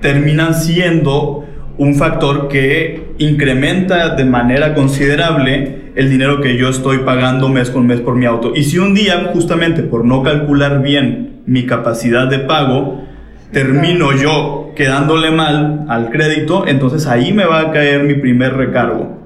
terminan 0.00 0.54
siendo 0.54 1.46
un 1.78 1.94
factor 1.94 2.48
que 2.48 3.14
incrementa 3.18 4.14
de 4.14 4.24
manera 4.26 4.74
considerable 4.74 5.79
el 6.00 6.08
dinero 6.08 6.40
que 6.40 6.56
yo 6.56 6.70
estoy 6.70 7.00
pagando 7.00 7.50
mes 7.50 7.68
con 7.68 7.86
mes 7.86 8.00
por 8.00 8.16
mi 8.16 8.24
auto. 8.24 8.54
Y 8.56 8.64
si 8.64 8.78
un 8.78 8.94
día, 8.94 9.32
justamente 9.34 9.82
por 9.82 10.02
no 10.02 10.22
calcular 10.22 10.80
bien 10.80 11.42
mi 11.44 11.66
capacidad 11.66 12.26
de 12.26 12.38
pago, 12.38 13.04
termino 13.52 14.16
yo 14.16 14.72
quedándole 14.74 15.30
mal 15.30 15.84
al 15.90 16.08
crédito, 16.08 16.66
entonces 16.66 17.06
ahí 17.06 17.34
me 17.34 17.44
va 17.44 17.60
a 17.60 17.70
caer 17.70 18.04
mi 18.04 18.14
primer 18.14 18.54
recargo. 18.54 19.18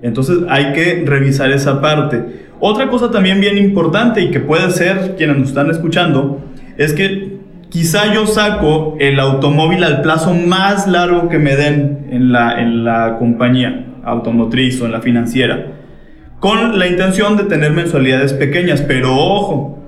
Entonces 0.00 0.38
hay 0.48 0.72
que 0.72 1.04
revisar 1.04 1.50
esa 1.50 1.82
parte. 1.82 2.46
Otra 2.60 2.88
cosa 2.88 3.10
también 3.10 3.38
bien 3.38 3.58
importante 3.58 4.22
y 4.22 4.30
que 4.30 4.40
puede 4.40 4.70
ser 4.70 5.16
quienes 5.18 5.36
nos 5.36 5.48
están 5.48 5.70
escuchando, 5.70 6.40
es 6.78 6.94
que 6.94 7.40
quizá 7.68 8.14
yo 8.14 8.26
saco 8.26 8.96
el 9.00 9.20
automóvil 9.20 9.84
al 9.84 10.00
plazo 10.00 10.32
más 10.32 10.88
largo 10.88 11.28
que 11.28 11.38
me 11.38 11.56
den 11.56 12.06
en 12.10 12.32
la, 12.32 12.58
en 12.58 12.84
la 12.84 13.18
compañía 13.18 13.82
automotriz 14.02 14.80
o 14.80 14.86
en 14.86 14.92
la 14.92 15.02
financiera, 15.02 15.75
con 16.40 16.78
la 16.78 16.86
intención 16.86 17.36
de 17.36 17.44
tener 17.44 17.72
mensualidades 17.72 18.32
pequeñas, 18.32 18.82
pero 18.82 19.14
ojo, 19.16 19.78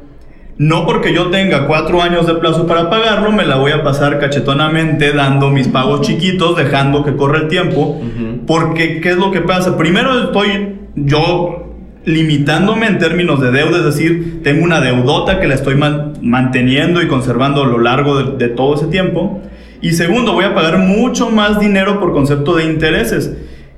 no 0.56 0.86
porque 0.86 1.12
yo 1.12 1.26
tenga 1.28 1.66
cuatro 1.66 2.02
años 2.02 2.26
de 2.26 2.34
plazo 2.34 2.66
para 2.66 2.90
pagarlo, 2.90 3.30
me 3.30 3.46
la 3.46 3.56
voy 3.56 3.70
a 3.72 3.84
pasar 3.84 4.18
cachetonamente 4.18 5.12
dando 5.12 5.50
mis 5.50 5.68
pagos 5.68 6.00
chiquitos, 6.00 6.56
dejando 6.56 7.04
que 7.04 7.14
corra 7.14 7.38
el 7.38 7.48
tiempo, 7.48 8.00
porque 8.46 9.00
¿qué 9.00 9.10
es 9.10 9.16
lo 9.16 9.30
que 9.30 9.40
pasa? 9.42 9.76
Primero 9.76 10.24
estoy 10.24 10.76
yo 10.96 11.64
limitándome 12.04 12.86
en 12.86 12.98
términos 12.98 13.40
de 13.40 13.50
deuda, 13.52 13.78
es 13.78 13.84
decir, 13.84 14.40
tengo 14.42 14.64
una 14.64 14.80
deudota 14.80 15.38
que 15.40 15.46
la 15.46 15.54
estoy 15.54 15.74
man- 15.74 16.14
manteniendo 16.22 17.02
y 17.02 17.06
conservando 17.06 17.62
a 17.62 17.66
lo 17.66 17.78
largo 17.78 18.16
de, 18.22 18.36
de 18.48 18.52
todo 18.54 18.74
ese 18.74 18.86
tiempo. 18.86 19.40
Y 19.80 19.92
segundo, 19.92 20.32
voy 20.32 20.46
a 20.46 20.54
pagar 20.54 20.78
mucho 20.78 21.30
más 21.30 21.60
dinero 21.60 22.00
por 22.00 22.12
concepto 22.12 22.56
de 22.56 22.64
intereses. 22.64 23.36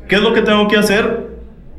¿Qué 0.09 0.15
es 0.17 0.23
lo 0.23 0.33
que 0.33 0.43
tengo 0.43 0.67
que 0.69 0.77
hacer? 0.77 1.30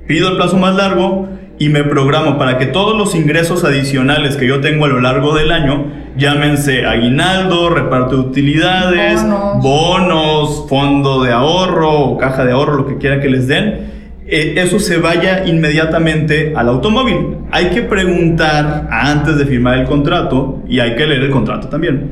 Pido 0.08 0.30
el 0.30 0.36
plazo 0.38 0.58
más 0.58 0.76
largo 0.76 1.30
y 1.60 1.70
me 1.70 1.84
programo 1.84 2.38
para 2.38 2.58
que 2.58 2.66
todos 2.66 2.98
los 2.98 3.14
ingresos 3.14 3.64
adicionales 3.64 4.36
que 4.36 4.48
yo 4.48 4.62
tengo 4.62 4.86
a 4.86 4.88
lo 4.88 5.00
largo 5.00 5.36
del 5.36 5.52
año, 5.52 5.86
llámense 6.18 6.86
aguinaldo, 6.86 7.70
reparto 7.70 8.16
de 8.16 8.22
utilidades, 8.30 9.22
Bonos. 9.22 9.64
bonos, 9.64 10.66
fondo 10.68 11.24
de 11.24 11.32
ahorro 11.32 12.00
o 12.00 12.18
caja 12.18 12.46
de 12.46 12.52
ahorro, 12.52 12.78
lo 12.78 12.88
que 12.88 12.98
quiera 12.98 13.20
que 13.22 13.30
les 13.30 13.48
den, 13.48 13.92
eh, 14.26 14.56
eso 14.58 14.80
se 14.80 14.98
vaya 14.98 15.46
inmediatamente 15.46 16.54
al 16.56 16.68
automóvil. 16.70 17.38
Hay 17.52 17.66
que 17.68 17.84
preguntar 17.84 18.88
antes 18.90 19.38
de 19.38 19.46
firmar 19.46 19.78
el 19.78 19.86
contrato 19.86 20.64
y 20.68 20.80
hay 20.80 20.96
que 20.96 21.06
leer 21.06 21.22
el 21.22 21.30
contrato 21.32 21.68
también. 21.70 22.10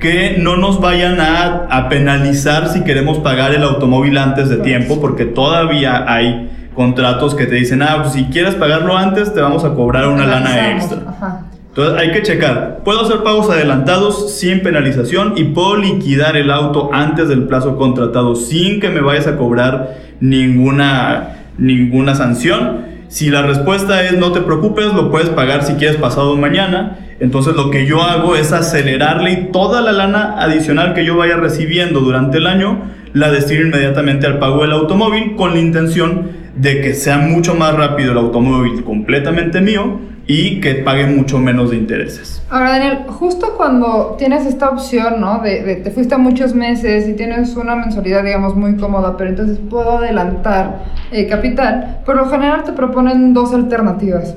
Que 0.00 0.36
no 0.38 0.56
nos 0.56 0.80
vayan 0.80 1.20
a, 1.20 1.66
a 1.70 1.88
penalizar 1.88 2.68
si 2.68 2.82
queremos 2.82 3.18
pagar 3.18 3.54
el 3.54 3.62
automóvil 3.62 4.18
antes 4.18 4.48
de 4.48 4.56
tiempo, 4.56 5.00
porque 5.00 5.24
todavía 5.24 6.04
hay 6.12 6.50
contratos 6.78 7.34
que 7.34 7.46
te 7.46 7.56
dicen, 7.56 7.82
ah, 7.82 7.98
pues 8.02 8.12
si 8.12 8.26
quieres 8.26 8.54
pagarlo 8.54 8.96
antes, 8.96 9.34
te 9.34 9.40
vamos 9.40 9.64
a 9.64 9.74
cobrar 9.74 10.06
una 10.06 10.24
lana 10.24 10.76
extra. 10.76 11.00
Ajá. 11.08 11.40
Entonces 11.70 11.98
hay 11.98 12.12
que 12.12 12.22
checar. 12.22 12.82
Puedo 12.84 13.04
hacer 13.04 13.24
pagos 13.24 13.50
adelantados 13.50 14.38
sin 14.38 14.62
penalización 14.62 15.34
y 15.36 15.42
puedo 15.42 15.76
liquidar 15.76 16.36
el 16.36 16.52
auto 16.52 16.90
antes 16.92 17.28
del 17.28 17.48
plazo 17.48 17.76
contratado 17.76 18.36
sin 18.36 18.78
que 18.78 18.90
me 18.90 19.00
vayas 19.00 19.26
a 19.26 19.36
cobrar 19.36 19.96
ninguna, 20.20 21.38
ninguna 21.58 22.14
sanción. 22.14 22.86
Si 23.08 23.28
la 23.28 23.42
respuesta 23.42 24.04
es 24.04 24.16
no 24.16 24.30
te 24.30 24.40
preocupes, 24.40 24.94
lo 24.94 25.10
puedes 25.10 25.30
pagar 25.30 25.64
si 25.64 25.72
quieres 25.72 25.96
pasado 25.96 26.36
mañana. 26.36 26.96
Entonces 27.18 27.56
lo 27.56 27.70
que 27.70 27.86
yo 27.86 28.04
hago 28.04 28.36
es 28.36 28.52
acelerarle 28.52 29.32
y 29.32 29.36
toda 29.50 29.80
la 29.80 29.90
lana 29.90 30.36
adicional 30.38 30.94
que 30.94 31.04
yo 31.04 31.16
vaya 31.16 31.38
recibiendo 31.38 31.98
durante 31.98 32.38
el 32.38 32.46
año 32.46 32.82
la 33.14 33.32
destino 33.32 33.62
inmediatamente 33.62 34.28
al 34.28 34.38
pago 34.38 34.62
del 34.62 34.70
automóvil 34.70 35.34
con 35.34 35.54
la 35.54 35.58
intención 35.58 36.37
de 36.56 36.80
que 36.80 36.94
sea 36.94 37.18
mucho 37.18 37.54
más 37.54 37.74
rápido 37.76 38.12
el 38.12 38.18
automóvil 38.18 38.82
completamente 38.84 39.60
mío 39.60 40.00
y 40.26 40.60
que 40.60 40.74
pague 40.74 41.06
mucho 41.06 41.38
menos 41.38 41.70
de 41.70 41.76
intereses. 41.76 42.42
Ahora, 42.50 42.70
Daniel, 42.72 42.98
justo 43.08 43.54
cuando 43.56 44.14
tienes 44.18 44.44
esta 44.44 44.68
opción, 44.68 45.20
¿no? 45.20 45.38
De, 45.40 45.62
de- 45.62 45.76
te 45.76 45.90
fuiste 45.90 46.14
a 46.14 46.18
muchos 46.18 46.54
meses 46.54 47.08
y 47.08 47.14
tienes 47.14 47.56
una 47.56 47.74
mensualidad, 47.76 48.24
digamos, 48.24 48.54
muy 48.54 48.76
cómoda, 48.76 49.16
pero 49.16 49.30
entonces 49.30 49.58
puedo 49.70 49.98
adelantar 49.98 50.84
eh, 51.12 51.26
capital, 51.28 52.00
por 52.04 52.16
lo 52.16 52.26
general 52.28 52.62
te 52.64 52.72
proponen 52.72 53.32
dos 53.32 53.54
alternativas. 53.54 54.36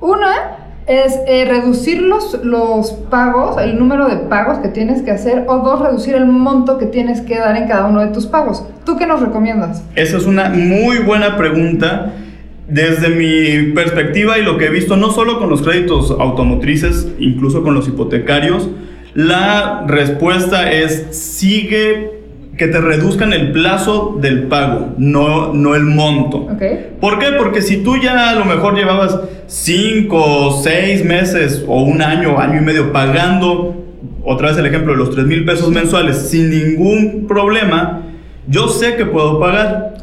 Una 0.00 0.30
es 0.92 1.18
eh, 1.26 1.44
reducir 1.46 2.02
los, 2.02 2.44
los 2.44 2.92
pagos, 3.10 3.60
el 3.60 3.78
número 3.78 4.08
de 4.08 4.16
pagos 4.16 4.58
que 4.58 4.68
tienes 4.68 5.02
que 5.02 5.10
hacer, 5.10 5.44
o 5.48 5.58
dos, 5.58 5.80
reducir 5.80 6.14
el 6.14 6.26
monto 6.26 6.78
que 6.78 6.86
tienes 6.86 7.20
que 7.20 7.38
dar 7.38 7.56
en 7.56 7.66
cada 7.66 7.86
uno 7.86 8.00
de 8.00 8.08
tus 8.08 8.26
pagos. 8.26 8.64
¿Tú 8.84 8.96
qué 8.96 9.06
nos 9.06 9.20
recomiendas? 9.20 9.82
Esa 9.94 10.16
es 10.16 10.26
una 10.26 10.48
muy 10.50 10.98
buena 10.98 11.36
pregunta. 11.36 12.12
Desde 12.68 13.08
mi 13.08 13.72
perspectiva 13.72 14.38
y 14.38 14.42
lo 14.42 14.56
que 14.56 14.66
he 14.66 14.70
visto, 14.70 14.96
no 14.96 15.10
solo 15.10 15.38
con 15.38 15.50
los 15.50 15.62
créditos 15.62 16.10
automotrices, 16.10 17.08
incluso 17.18 17.62
con 17.62 17.74
los 17.74 17.88
hipotecarios, 17.88 18.68
la 19.14 19.84
respuesta 19.86 20.72
es 20.72 21.08
sigue 21.10 22.21
que 22.56 22.66
te 22.66 22.80
reduzcan 22.80 23.32
el 23.32 23.50
plazo 23.52 24.18
del 24.20 24.44
pago, 24.44 24.94
no, 24.98 25.54
no 25.54 25.74
el 25.74 25.84
monto. 25.84 26.38
¿Ok? 26.38 26.62
¿Por 27.00 27.18
qué? 27.18 27.32
Porque 27.38 27.62
si 27.62 27.78
tú 27.78 27.96
ya 27.96 28.30
a 28.30 28.34
lo 28.34 28.44
mejor 28.44 28.76
llevabas 28.76 29.18
5, 29.46 30.60
6 30.62 31.04
meses 31.04 31.64
o 31.66 31.82
un 31.82 32.02
año, 32.02 32.38
año 32.38 32.60
y 32.60 32.64
medio 32.64 32.92
pagando, 32.92 33.82
otra 34.24 34.48
vez 34.48 34.58
el 34.58 34.66
ejemplo 34.66 34.92
de 34.92 34.98
los 34.98 35.10
3 35.10 35.26
mil 35.26 35.44
pesos 35.44 35.70
mensuales 35.70 36.28
sin 36.28 36.50
ningún 36.50 37.26
problema, 37.26 38.02
yo 38.46 38.68
sé 38.68 38.96
que 38.96 39.06
puedo 39.06 39.40
pagar. 39.40 39.94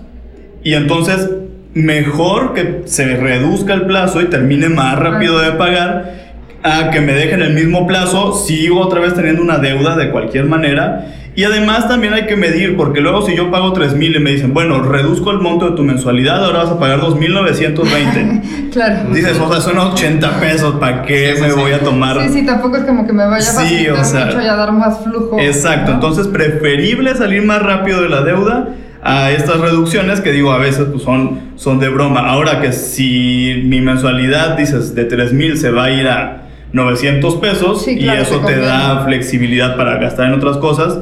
Y 0.64 0.74
entonces, 0.74 1.30
mejor 1.74 2.54
que 2.54 2.82
se 2.86 3.16
reduzca 3.16 3.74
el 3.74 3.84
plazo 3.84 4.22
y 4.22 4.26
termine 4.26 4.70
más 4.70 4.98
rápido 4.98 5.40
de 5.40 5.52
pagar 5.52 6.20
a 6.64 6.90
que 6.90 7.00
me 7.00 7.14
dejen 7.14 7.42
el 7.42 7.54
mismo 7.54 7.88
plazo, 7.88 8.34
sigo 8.34 8.82
otra 8.82 9.00
vez 9.00 9.14
teniendo 9.14 9.42
una 9.42 9.60
deuda 9.60 9.96
de 9.96 10.10
cualquier 10.10 10.46
manera. 10.46 11.19
Y 11.36 11.44
además 11.44 11.88
también 11.88 12.14
hay 12.14 12.26
que 12.26 12.36
medir, 12.36 12.76
porque 12.76 13.00
luego 13.02 13.22
si 13.22 13.36
yo 13.36 13.50
pago 13.50 13.72
3 13.72 13.96
mil 13.96 14.16
y 14.16 14.20
me 14.20 14.32
dicen, 14.32 14.54
bueno, 14.54 14.82
reduzco 14.82 15.32
el 15.32 15.40
monto 15.40 15.70
de 15.70 15.76
tu 15.76 15.84
mensualidad, 15.84 16.44
ahora 16.44 16.64
vas 16.64 16.72
a 16.72 16.80
pagar 16.80 17.00
2.920. 17.02 18.42
Claro. 18.70 19.10
Dices, 19.12 19.40
o 19.40 19.52
sea, 19.52 19.62
son 19.62 19.80
80 19.80 20.40
pesos, 20.40 20.76
¿para 20.76 21.02
qué 21.02 21.34
Sí, 21.36 21.42
me 21.42 21.50
sí, 21.50 21.56
voy 21.60 21.72
a 21.72 21.80
tomar? 21.80 22.22
Sí, 22.22 22.30
sí, 22.30 22.46
tampoco 22.46 22.78
es 22.78 22.84
como 22.84 23.08
que 23.08 23.14
me 23.14 23.26
vaya 23.26 23.38
a 23.38 23.42
Sí, 23.42 23.56
facilitar 23.56 23.94
o 24.00 24.04
sea, 24.04 24.26
mucho 24.28 24.42
y 24.42 24.46
a 24.48 24.56
dar 24.56 24.72
más 24.74 25.04
flujo. 25.04 25.40
Exacto, 25.40 25.90
¿no? 25.90 25.96
entonces 25.96 26.28
preferible 26.28 27.16
salir 27.16 27.42
más 27.44 27.64
rápido 27.64 28.04
de 28.04 28.10
la 28.10 28.22
deuda 28.22 28.70
a 29.02 29.32
estas 29.32 29.60
reducciones 29.60 30.22
que 30.22 30.32
digo 30.32 30.52
a 30.52 30.60
veces 30.60 30.86
pues 30.92 31.02
son, 31.02 31.40
son 31.56 31.80
de 31.80 31.90
broma. 31.90 32.30
Ahora 32.30 32.62
que 32.62 32.72
si 32.72 33.64
mi 33.66 33.82
mensualidad 33.82 34.56
dices 34.56 34.94
de 34.94 35.06
3 35.06 35.34
mil 35.34 35.58
se 35.58 35.72
va 35.72 35.86
a 35.86 35.92
ir 35.92 36.08
a 36.08 36.44
900 36.72 37.36
pesos 37.38 37.84
Sí, 37.84 37.94
y 37.98 38.04
claro, 38.04 38.22
eso 38.22 38.40
te 38.42 38.60
da 38.60 39.04
flexibilidad 39.04 39.76
para 39.78 39.98
gastar 39.98 40.28
en 40.28 40.34
otras 40.34 40.58
cosas, 40.58 41.00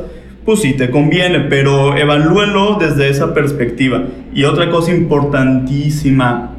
pues 0.48 0.62
sí 0.62 0.72
te 0.76 0.90
conviene, 0.90 1.42
pero 1.42 1.98
evalúenlo 1.98 2.78
desde 2.80 3.10
esa 3.10 3.34
perspectiva. 3.34 4.06
Y 4.34 4.46
otra 4.46 4.70
cosa 4.70 4.94
importantísima 4.96 6.52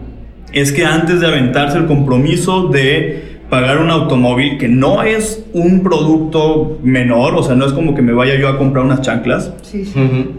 es 0.52 0.72
que 0.72 0.84
antes 0.84 1.20
de 1.20 1.26
aventarse 1.26 1.78
el 1.78 1.86
compromiso 1.86 2.68
de 2.68 3.38
pagar 3.48 3.78
un 3.78 3.88
automóvil, 3.88 4.58
que 4.58 4.68
no 4.68 5.02
es 5.02 5.42
un 5.54 5.82
producto 5.82 6.78
menor, 6.82 7.34
o 7.34 7.42
sea, 7.42 7.54
no 7.54 7.64
es 7.64 7.72
como 7.72 7.94
que 7.94 8.02
me 8.02 8.12
vaya 8.12 8.38
yo 8.38 8.48
a 8.48 8.58
comprar 8.58 8.84
unas 8.84 9.00
chanclas, 9.00 9.54
Sí, 9.62 9.86
sí. 9.86 9.98
Ujú. 9.98 10.32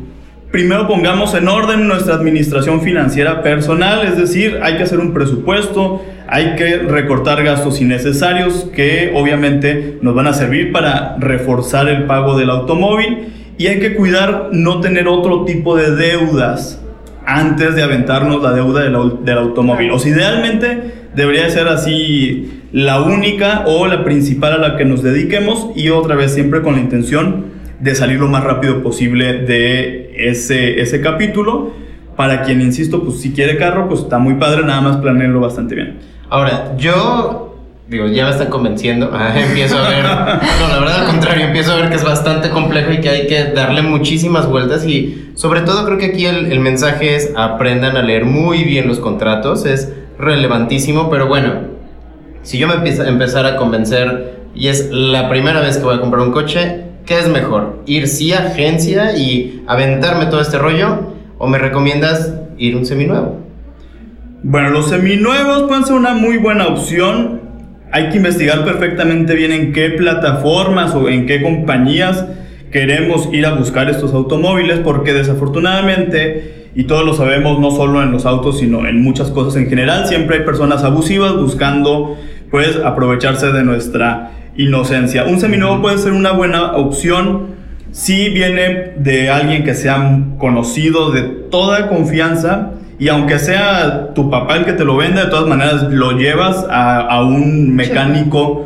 primero 0.52 0.88
pongamos 0.88 1.34
en 1.34 1.48
orden 1.48 1.88
nuestra 1.88 2.14
administración 2.14 2.82
financiera 2.82 3.42
personal, 3.42 4.06
es 4.06 4.16
decir, 4.16 4.60
hay 4.62 4.78
que 4.78 4.84
hacer 4.84 5.00
un 5.00 5.12
presupuesto, 5.12 6.04
hay 6.28 6.54
que 6.56 6.78
recortar 6.78 7.44
gastos 7.44 7.82
innecesarios 7.82 8.70
que 8.76 9.12
obviamente 9.16 9.98
nos 10.04 10.14
van 10.14 10.28
a 10.28 10.34
servir 10.34 10.72
para 10.72 11.18
reforzar 11.18 11.90
el 11.90 12.04
pago 12.04 12.38
del 12.38 12.52
automóvil 12.52 13.39
y 13.60 13.68
hay 13.68 13.80
que 13.80 13.94
cuidar 13.94 14.50
no 14.54 14.80
tener 14.80 15.10
otro 15.10 15.44
tipo 15.44 15.76
de 15.76 15.94
deudas 15.94 16.82
antes 17.26 17.76
de 17.76 17.84
aventarnos 17.84 18.42
la 18.42 18.54
deuda 18.54 18.82
del, 18.84 18.96
del 19.26 19.38
automóvil. 19.38 19.92
O 19.92 20.00
sea, 20.00 20.14
idealmente 20.14 21.10
debería 21.14 21.48
ser 21.50 21.68
así 21.68 22.64
la 22.72 23.02
única 23.02 23.66
o 23.68 23.86
la 23.86 24.06
principal 24.06 24.54
a 24.54 24.58
la 24.58 24.78
que 24.78 24.86
nos 24.86 25.04
dediquemos 25.04 25.72
y 25.76 25.90
otra 25.90 26.16
vez 26.16 26.34
siempre 26.34 26.62
con 26.62 26.76
la 26.76 26.80
intención 26.80 27.48
de 27.82 27.96
salir 27.96 28.22
lo 28.22 28.30
más 28.30 28.46
rápido 28.46 28.82
posible 28.82 29.40
de 29.40 30.14
ese, 30.16 30.80
ese 30.80 31.02
capítulo 31.02 31.74
para 32.16 32.44
quien, 32.44 32.62
insisto, 32.62 33.04
pues 33.04 33.20
si 33.20 33.34
quiere 33.34 33.58
carro, 33.58 33.90
pues 33.90 34.02
está 34.02 34.20
muy 34.20 34.36
padre, 34.36 34.64
nada 34.64 34.80
más 34.80 34.98
planeenlo 34.98 35.42
bastante 35.42 35.76
bien. 35.76 35.98
Ahora, 36.30 36.78
yo 36.78 37.49
digo, 37.90 38.08
ya 38.08 38.26
me 38.26 38.32
están 38.32 38.50
convenciendo. 38.50 39.12
Ah, 39.20 39.34
empiezo 39.38 39.78
a 39.78 39.90
ver, 39.90 40.04
no, 40.04 40.68
la 40.70 40.80
verdad 40.80 41.02
al 41.02 41.08
contrario, 41.08 41.48
empiezo 41.48 41.74
a 41.74 41.76
ver 41.76 41.90
que 41.90 41.96
es 41.96 42.04
bastante 42.04 42.50
complejo 42.50 42.94
y 42.94 43.02
que 43.02 43.10
hay 43.10 43.28
que 43.28 43.46
darle 43.46 43.82
muchísimas 43.82 44.48
vueltas 44.48 44.86
y 44.86 45.32
sobre 45.36 45.62
todo 45.62 45.86
creo 45.86 45.98
que 45.98 46.06
aquí 46.06 46.26
el, 46.26 46.52
el 46.52 46.60
mensaje 46.62 47.16
es 47.16 47.34
aprendan 47.36 47.98
a 47.98 48.02
leer 48.02 48.24
muy 48.24 48.64
bien 48.64 48.88
los 48.88 49.00
contratos, 49.00 49.66
es 49.66 49.92
relevantísimo, 50.18 51.10
pero 51.10 51.28
bueno, 51.28 51.54
si 52.44 52.58
yo 52.58 52.68
me 52.68 52.76
empiezo, 52.76 53.04
empezar 53.04 53.46
a 53.46 53.58
convencer 53.58 54.40
y 54.56 54.68
es 54.68 54.90
la 54.92 55.30
primera 55.30 55.60
vez 55.60 55.78
que 55.78 55.84
voy 55.84 55.96
a 55.96 56.02
comprar 56.02 56.24
un 56.24 56.32
coche, 56.32 56.84
¿qué 57.06 57.20
es 57.20 57.28
mejor? 57.28 57.84
¿Ir 57.86 58.08
sí 58.08 58.34
a 58.34 58.48
agencia 58.48 59.18
y 59.18 59.64
aventarme 59.68 60.28
todo 60.28 60.42
este 60.42 60.58
rollo? 60.58 61.14
¿O 61.38 61.48
me 61.48 61.58
recomiendas 61.58 62.34
ir 62.58 62.76
un 62.76 62.86
seminuevo? 62.86 63.38
Bueno, 64.44 64.70
los 64.70 64.90
seminuevos 64.90 65.64
pueden 65.64 65.86
ser 65.86 65.96
una 65.96 66.14
muy 66.14 66.38
buena 66.38 66.68
opción. 66.68 67.49
Hay 67.92 68.10
que 68.10 68.18
investigar 68.18 68.64
perfectamente 68.64 69.34
bien 69.34 69.52
en 69.52 69.74
qué 69.74 69.90
plataformas 69.90 70.94
o 70.94 71.10
en 71.10 71.26
qué 71.26 71.42
compañías 71.42 72.26
queremos 72.72 73.30
ir 73.34 73.48
a 73.48 73.56
buscar 73.56 73.90
estos 73.90 74.14
automóviles 74.14 74.80
porque 74.80 75.14
desafortunadamente, 75.14 76.70
y 76.76 76.84
todos 76.84 77.04
lo 77.04 77.16
sabemos, 77.16 77.60
no 77.60 77.72
solo 77.72 78.04
en 78.04 78.12
los 78.12 78.28
autos, 78.28 78.60
sino 78.60 78.88
en 78.88 79.02
muchas 79.02 79.32
cosas 79.32 79.56
en 79.56 79.70
general, 79.70 80.06
siempre 80.06 80.38
hay 80.38 80.44
personas 80.44 80.84
abusivas 80.84 81.36
buscando 81.36 82.16
pues 82.52 82.78
aprovecharse 82.78 83.52
de 83.52 83.64
nuestra 83.64 84.32
inocencia. 84.56 85.26
Un 85.26 85.40
seminuevo 85.40 85.82
puede 85.82 85.98
ser 85.98 86.14
una 86.14 86.32
buena 86.32 86.74
opción 86.74 87.58
si 87.92 88.30
viene 88.30 88.94
de 88.98 89.32
alguien 89.32 89.64
que 89.64 89.74
sea 89.74 90.20
conocido 90.38 91.12
de 91.12 91.24
toda 91.24 91.90
confianza 91.90 92.74
y 93.00 93.08
aunque 93.08 93.40
sea 93.40 94.14
tu 94.14 94.30
papá 94.30 94.58
el 94.58 94.66
que 94.66 94.74
te 94.74 94.84
lo 94.84 94.98
venda, 94.98 95.24
de 95.24 95.30
todas 95.30 95.48
maneras 95.48 95.84
lo 95.92 96.18
llevas 96.18 96.66
a, 96.70 97.00
a 97.00 97.24
un 97.24 97.74
mecánico 97.74 98.66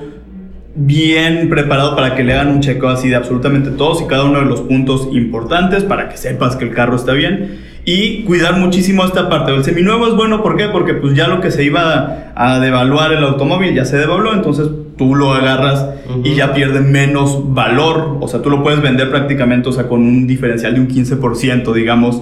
bien 0.75 1.49
preparado 1.49 1.95
para 1.95 2.15
que 2.15 2.23
le 2.23 2.33
hagan 2.33 2.49
un 2.49 2.59
chequeo 2.59 2.89
así 2.89 3.09
de 3.09 3.15
absolutamente 3.15 3.69
todos 3.69 4.01
y 4.01 4.07
cada 4.07 4.23
uno 4.23 4.39
de 4.39 4.45
los 4.45 4.61
puntos 4.61 5.07
importantes 5.11 5.83
para 5.83 6.09
que 6.09 6.17
sepas 6.17 6.55
que 6.55 6.65
el 6.65 6.73
carro 6.73 6.95
está 6.95 7.13
bien. 7.13 7.59
Y 7.85 8.23
cuidar 8.23 8.57
muchísimo 8.57 9.03
esta 9.03 9.29
parte 9.29 9.51
del 9.51 9.63
seminuevo 9.63 10.07
es 10.07 10.15
bueno 10.15 10.41
¿por 10.41 10.55
qué? 10.55 10.69
porque 10.69 10.93
pues 10.93 11.15
ya 11.15 11.27
lo 11.27 11.41
que 11.41 11.51
se 11.51 11.65
iba 11.65 12.31
a, 12.33 12.59
devaluar 12.59 13.11
el 13.11 13.23
automóvil 13.23 13.75
ya 13.75 13.83
se 13.83 13.97
devaluó 13.97 14.33
entonces 14.33 14.69
tú 14.97 15.15
lo 15.15 15.33
agarras 15.33 15.89
y 16.23 16.33
ya 16.33 16.53
pierde 16.53 16.79
menos 16.79 17.53
valor. 17.53 18.17
O 18.21 18.27
sea 18.27 18.41
tú 18.41 18.49
lo 18.49 18.63
puedes 18.63 18.81
vender 18.81 19.09
prácticamente 19.09 19.69
o 19.69 19.73
sea 19.73 19.87
con 19.87 20.01
un 20.01 20.25
diferencial 20.27 20.75
de 20.75 20.79
un 20.79 20.87
15% 20.87 21.73
digamos 21.73 22.21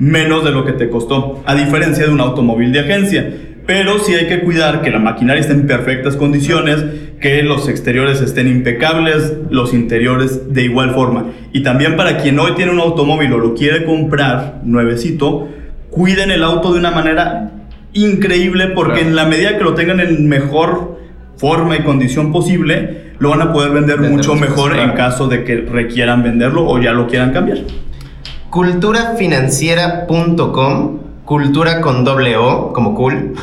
menos 0.00 0.44
de 0.44 0.50
lo 0.50 0.64
que 0.64 0.72
te 0.72 0.90
costó 0.90 1.42
a 1.46 1.54
diferencia 1.54 2.04
de 2.06 2.12
un 2.12 2.20
automóvil 2.20 2.72
de 2.72 2.80
agencia 2.80 3.32
pero 3.70 4.00
sí 4.00 4.14
hay 4.14 4.26
que 4.26 4.40
cuidar 4.40 4.82
que 4.82 4.90
la 4.90 4.98
maquinaria 4.98 5.40
esté 5.40 5.52
en 5.52 5.68
perfectas 5.68 6.16
condiciones, 6.16 6.84
que 7.20 7.44
los 7.44 7.68
exteriores 7.68 8.20
estén 8.20 8.48
impecables, 8.48 9.32
los 9.48 9.72
interiores 9.72 10.52
de 10.52 10.64
igual 10.64 10.90
forma. 10.90 11.26
Y 11.52 11.62
también 11.62 11.96
para 11.96 12.16
quien 12.16 12.40
hoy 12.40 12.54
tiene 12.56 12.72
un 12.72 12.80
automóvil 12.80 13.32
o 13.32 13.38
lo 13.38 13.54
quiere 13.54 13.84
comprar 13.84 14.60
nuevecito, 14.64 15.48
cuiden 15.88 16.32
el 16.32 16.42
auto 16.42 16.72
de 16.72 16.80
una 16.80 16.90
manera 16.90 17.52
increíble 17.92 18.66
porque 18.74 19.02
en 19.02 19.14
la 19.14 19.26
medida 19.26 19.56
que 19.56 19.62
lo 19.62 19.74
tengan 19.74 20.00
en 20.00 20.28
mejor 20.28 20.98
forma 21.36 21.76
y 21.76 21.84
condición 21.84 22.32
posible, 22.32 23.12
lo 23.20 23.30
van 23.30 23.42
a 23.42 23.52
poder 23.52 23.70
vender 23.70 24.00
mucho 24.00 24.34
mejor 24.34 24.76
en 24.76 24.94
caso 24.94 25.28
de 25.28 25.44
que 25.44 25.56
requieran 25.58 26.24
venderlo 26.24 26.66
o 26.66 26.80
ya 26.80 26.90
lo 26.90 27.06
quieran 27.06 27.32
cambiar. 27.32 27.58
Culturafinanciera.com, 28.50 30.98
cultura 31.24 31.80
con 31.80 32.04
doble 32.04 32.36
O, 32.36 32.72
como 32.72 32.94
cool. 32.94 33.34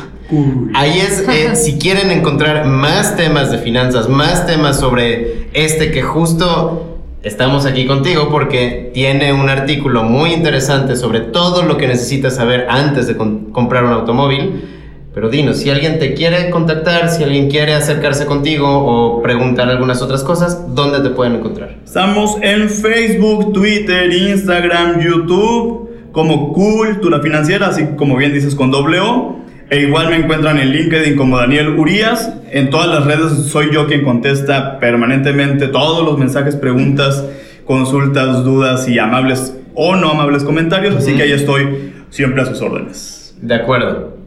Ahí 0.74 1.00
es, 1.00 1.26
eh, 1.28 1.56
si 1.62 1.78
quieren 1.78 2.10
encontrar 2.10 2.66
más 2.66 3.16
temas 3.16 3.50
de 3.50 3.58
finanzas, 3.58 4.08
más 4.08 4.46
temas 4.46 4.78
sobre 4.78 5.48
este 5.54 5.90
que 5.90 6.02
justo 6.02 6.98
estamos 7.22 7.66
aquí 7.66 7.86
contigo 7.86 8.28
porque 8.30 8.90
tiene 8.94 9.32
un 9.32 9.48
artículo 9.48 10.04
muy 10.04 10.32
interesante 10.32 10.94
sobre 10.94 11.20
todo 11.20 11.62
lo 11.62 11.76
que 11.76 11.88
necesitas 11.88 12.36
saber 12.36 12.66
antes 12.68 13.06
de 13.06 13.16
comprar 13.16 13.84
un 13.84 13.92
automóvil. 13.92 14.77
Pero 15.18 15.30
dinos, 15.30 15.56
si 15.56 15.68
alguien 15.68 15.98
te 15.98 16.14
quiere 16.14 16.48
contactar, 16.48 17.10
si 17.10 17.24
alguien 17.24 17.50
quiere 17.50 17.74
acercarse 17.74 18.24
contigo 18.24 18.68
o 18.68 19.20
preguntar 19.20 19.68
algunas 19.68 20.00
otras 20.00 20.22
cosas, 20.22 20.76
¿dónde 20.76 21.00
te 21.00 21.10
pueden 21.12 21.34
encontrar? 21.34 21.74
Estamos 21.84 22.36
en 22.40 22.70
Facebook, 22.70 23.52
Twitter, 23.52 24.12
Instagram, 24.12 25.00
YouTube, 25.00 25.90
como 26.12 26.52
Cultura 26.52 27.20
Financiera, 27.20 27.66
así 27.66 27.84
como 27.96 28.16
bien 28.16 28.32
dices 28.32 28.54
con 28.54 28.70
doble 28.70 29.00
O. 29.00 29.40
E 29.70 29.80
igual 29.80 30.08
me 30.10 30.18
encuentran 30.18 30.56
en 30.60 30.70
LinkedIn 30.70 31.16
como 31.16 31.36
Daniel 31.36 31.70
Urias. 31.70 32.32
En 32.52 32.70
todas 32.70 32.86
las 32.86 33.04
redes 33.04 33.32
soy 33.48 33.72
yo 33.72 33.88
quien 33.88 34.04
contesta 34.04 34.78
permanentemente 34.78 35.66
todos 35.66 36.04
los 36.04 36.16
mensajes, 36.16 36.54
preguntas, 36.54 37.24
consultas, 37.64 38.44
dudas 38.44 38.88
y 38.88 39.00
amables 39.00 39.52
o 39.74 39.96
no 39.96 40.12
amables 40.12 40.44
comentarios. 40.44 40.94
Así 40.94 41.16
que 41.16 41.24
ahí 41.24 41.32
estoy 41.32 41.92
siempre 42.10 42.42
a 42.42 42.44
sus 42.44 42.62
órdenes. 42.62 43.34
De 43.42 43.56
acuerdo. 43.56 44.17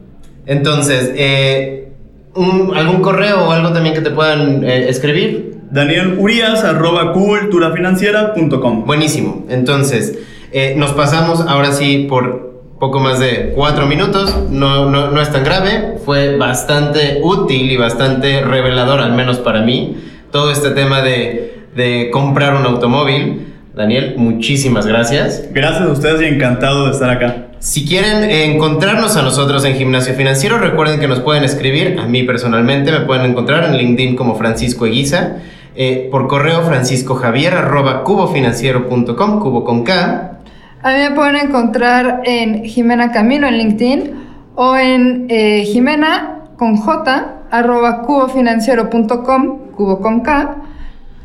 Entonces, 0.46 1.12
eh, 1.14 1.92
¿algún 2.34 3.00
correo 3.02 3.48
o 3.48 3.52
algo 3.52 3.72
también 3.72 3.94
que 3.94 4.00
te 4.00 4.10
puedan 4.10 4.64
eh, 4.64 4.88
escribir? 4.88 5.60
Daniel 5.70 6.16
Urias, 6.18 6.64
arroba 6.64 7.12
culturafinanciera.com. 7.12 8.84
Buenísimo. 8.84 9.46
Entonces, 9.48 10.18
eh, 10.52 10.74
nos 10.76 10.92
pasamos 10.92 11.40
ahora 11.40 11.72
sí 11.72 12.06
por 12.08 12.52
poco 12.78 12.98
más 12.98 13.20
de 13.20 13.52
cuatro 13.54 13.86
minutos, 13.86 14.36
no, 14.50 14.90
no, 14.90 15.12
no, 15.12 15.22
es 15.22 15.30
tan 15.30 15.44
grave, 15.44 15.98
fue 16.04 16.36
bastante 16.36 17.20
útil 17.22 17.70
y 17.70 17.76
bastante 17.76 18.42
revelador, 18.42 18.98
al 18.98 19.12
menos 19.12 19.38
para 19.38 19.62
mí, 19.62 19.98
todo 20.32 20.50
este 20.50 20.70
tema 20.70 21.00
de, 21.00 21.62
de 21.76 22.10
comprar 22.10 22.54
un 22.54 22.66
automóvil. 22.66 23.54
Daniel, 23.74 24.14
muchísimas 24.18 24.84
gracias. 24.84 25.48
Gracias 25.52 25.82
a 25.82 25.92
ustedes 25.92 26.22
y 26.22 26.34
encantado 26.34 26.86
de 26.86 26.90
estar 26.90 27.08
acá. 27.08 27.51
Si 27.62 27.86
quieren 27.86 28.28
encontrarnos 28.28 29.16
a 29.16 29.22
nosotros 29.22 29.64
en 29.64 29.76
Gimnasio 29.76 30.14
Financiero, 30.14 30.58
recuerden 30.58 30.98
que 30.98 31.06
nos 31.06 31.20
pueden 31.20 31.44
escribir, 31.44 31.96
a 32.00 32.06
mí 32.06 32.24
personalmente 32.24 32.90
me 32.90 33.02
pueden 33.02 33.30
encontrar 33.30 33.62
en 33.62 33.76
LinkedIn 33.76 34.16
como 34.16 34.34
Francisco 34.34 34.84
Eguiza, 34.84 35.36
eh, 35.76 36.08
por 36.10 36.26
correo 36.26 36.62
franciscojavier 36.62 37.54
arroba 37.54 38.02
cubofinanciero.com, 38.02 39.38
cubo 39.38 39.62
con 39.62 39.84
K, 39.84 40.40
a 40.82 40.90
mí 40.90 40.98
me 41.08 41.12
pueden 41.12 41.36
encontrar 41.36 42.22
en 42.24 42.64
Jimena 42.64 43.12
Camino 43.12 43.46
en 43.46 43.58
LinkedIn 43.58 44.14
o 44.56 44.76
en 44.76 45.26
eh, 45.28 45.64
Jimena 45.64 46.40
con 46.56 46.76
J 46.76 47.44
arroba 47.48 48.02
cubofinanciero.com, 48.02 49.58
cubo 49.76 50.00
con 50.00 50.22
K. 50.22 50.56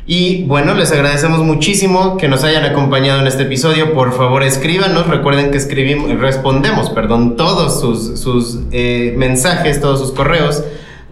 Y 0.08 0.44
bueno, 0.44 0.74
les 0.74 0.90
agradecemos 0.90 1.40
muchísimo 1.40 2.16
que 2.16 2.28
nos 2.28 2.42
hayan 2.42 2.64
acompañado 2.64 3.20
en 3.20 3.26
este 3.26 3.42
episodio. 3.42 3.92
Por 3.92 4.16
favor, 4.16 4.42
escríbanos. 4.42 5.06
Recuerden 5.06 5.50
que 5.50 5.58
escribimos, 5.58 6.10
respondemos, 6.18 6.88
perdón, 6.88 7.36
todos 7.36 7.80
sus, 7.80 8.18
sus 8.18 8.60
eh, 8.72 9.14
mensajes, 9.18 9.80
todos 9.80 10.00
sus 10.00 10.12
correos 10.12 10.64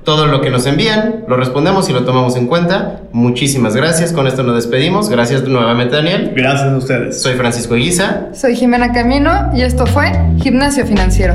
todo 0.06 0.26
lo 0.26 0.40
que 0.40 0.50
nos 0.50 0.64
envían, 0.66 1.24
lo 1.26 1.37
respondemos 1.37 1.90
y 1.90 1.92
lo 1.92 2.04
tomamos 2.04 2.37
en 2.37 2.46
cuenta. 2.46 3.00
Muchísimas 3.12 3.74
gracias. 3.74 4.12
Con 4.12 4.28
esto 4.28 4.44
nos 4.44 4.54
despedimos. 4.54 5.09
Gracias 5.11 5.42
nuevamente, 5.42 5.96
Daniel. 5.96 6.32
Gracias 6.35 6.68
a 6.68 6.76
ustedes. 6.76 7.20
Soy 7.20 7.35
Francisco 7.35 7.74
Guisa. 7.74 8.28
Soy 8.32 8.54
Jimena 8.54 8.92
Camino 8.92 9.50
y 9.52 9.62
esto 9.62 9.85
fue 9.85 10.12
Gimnasio 10.40 10.87
Financiero. 10.87 11.35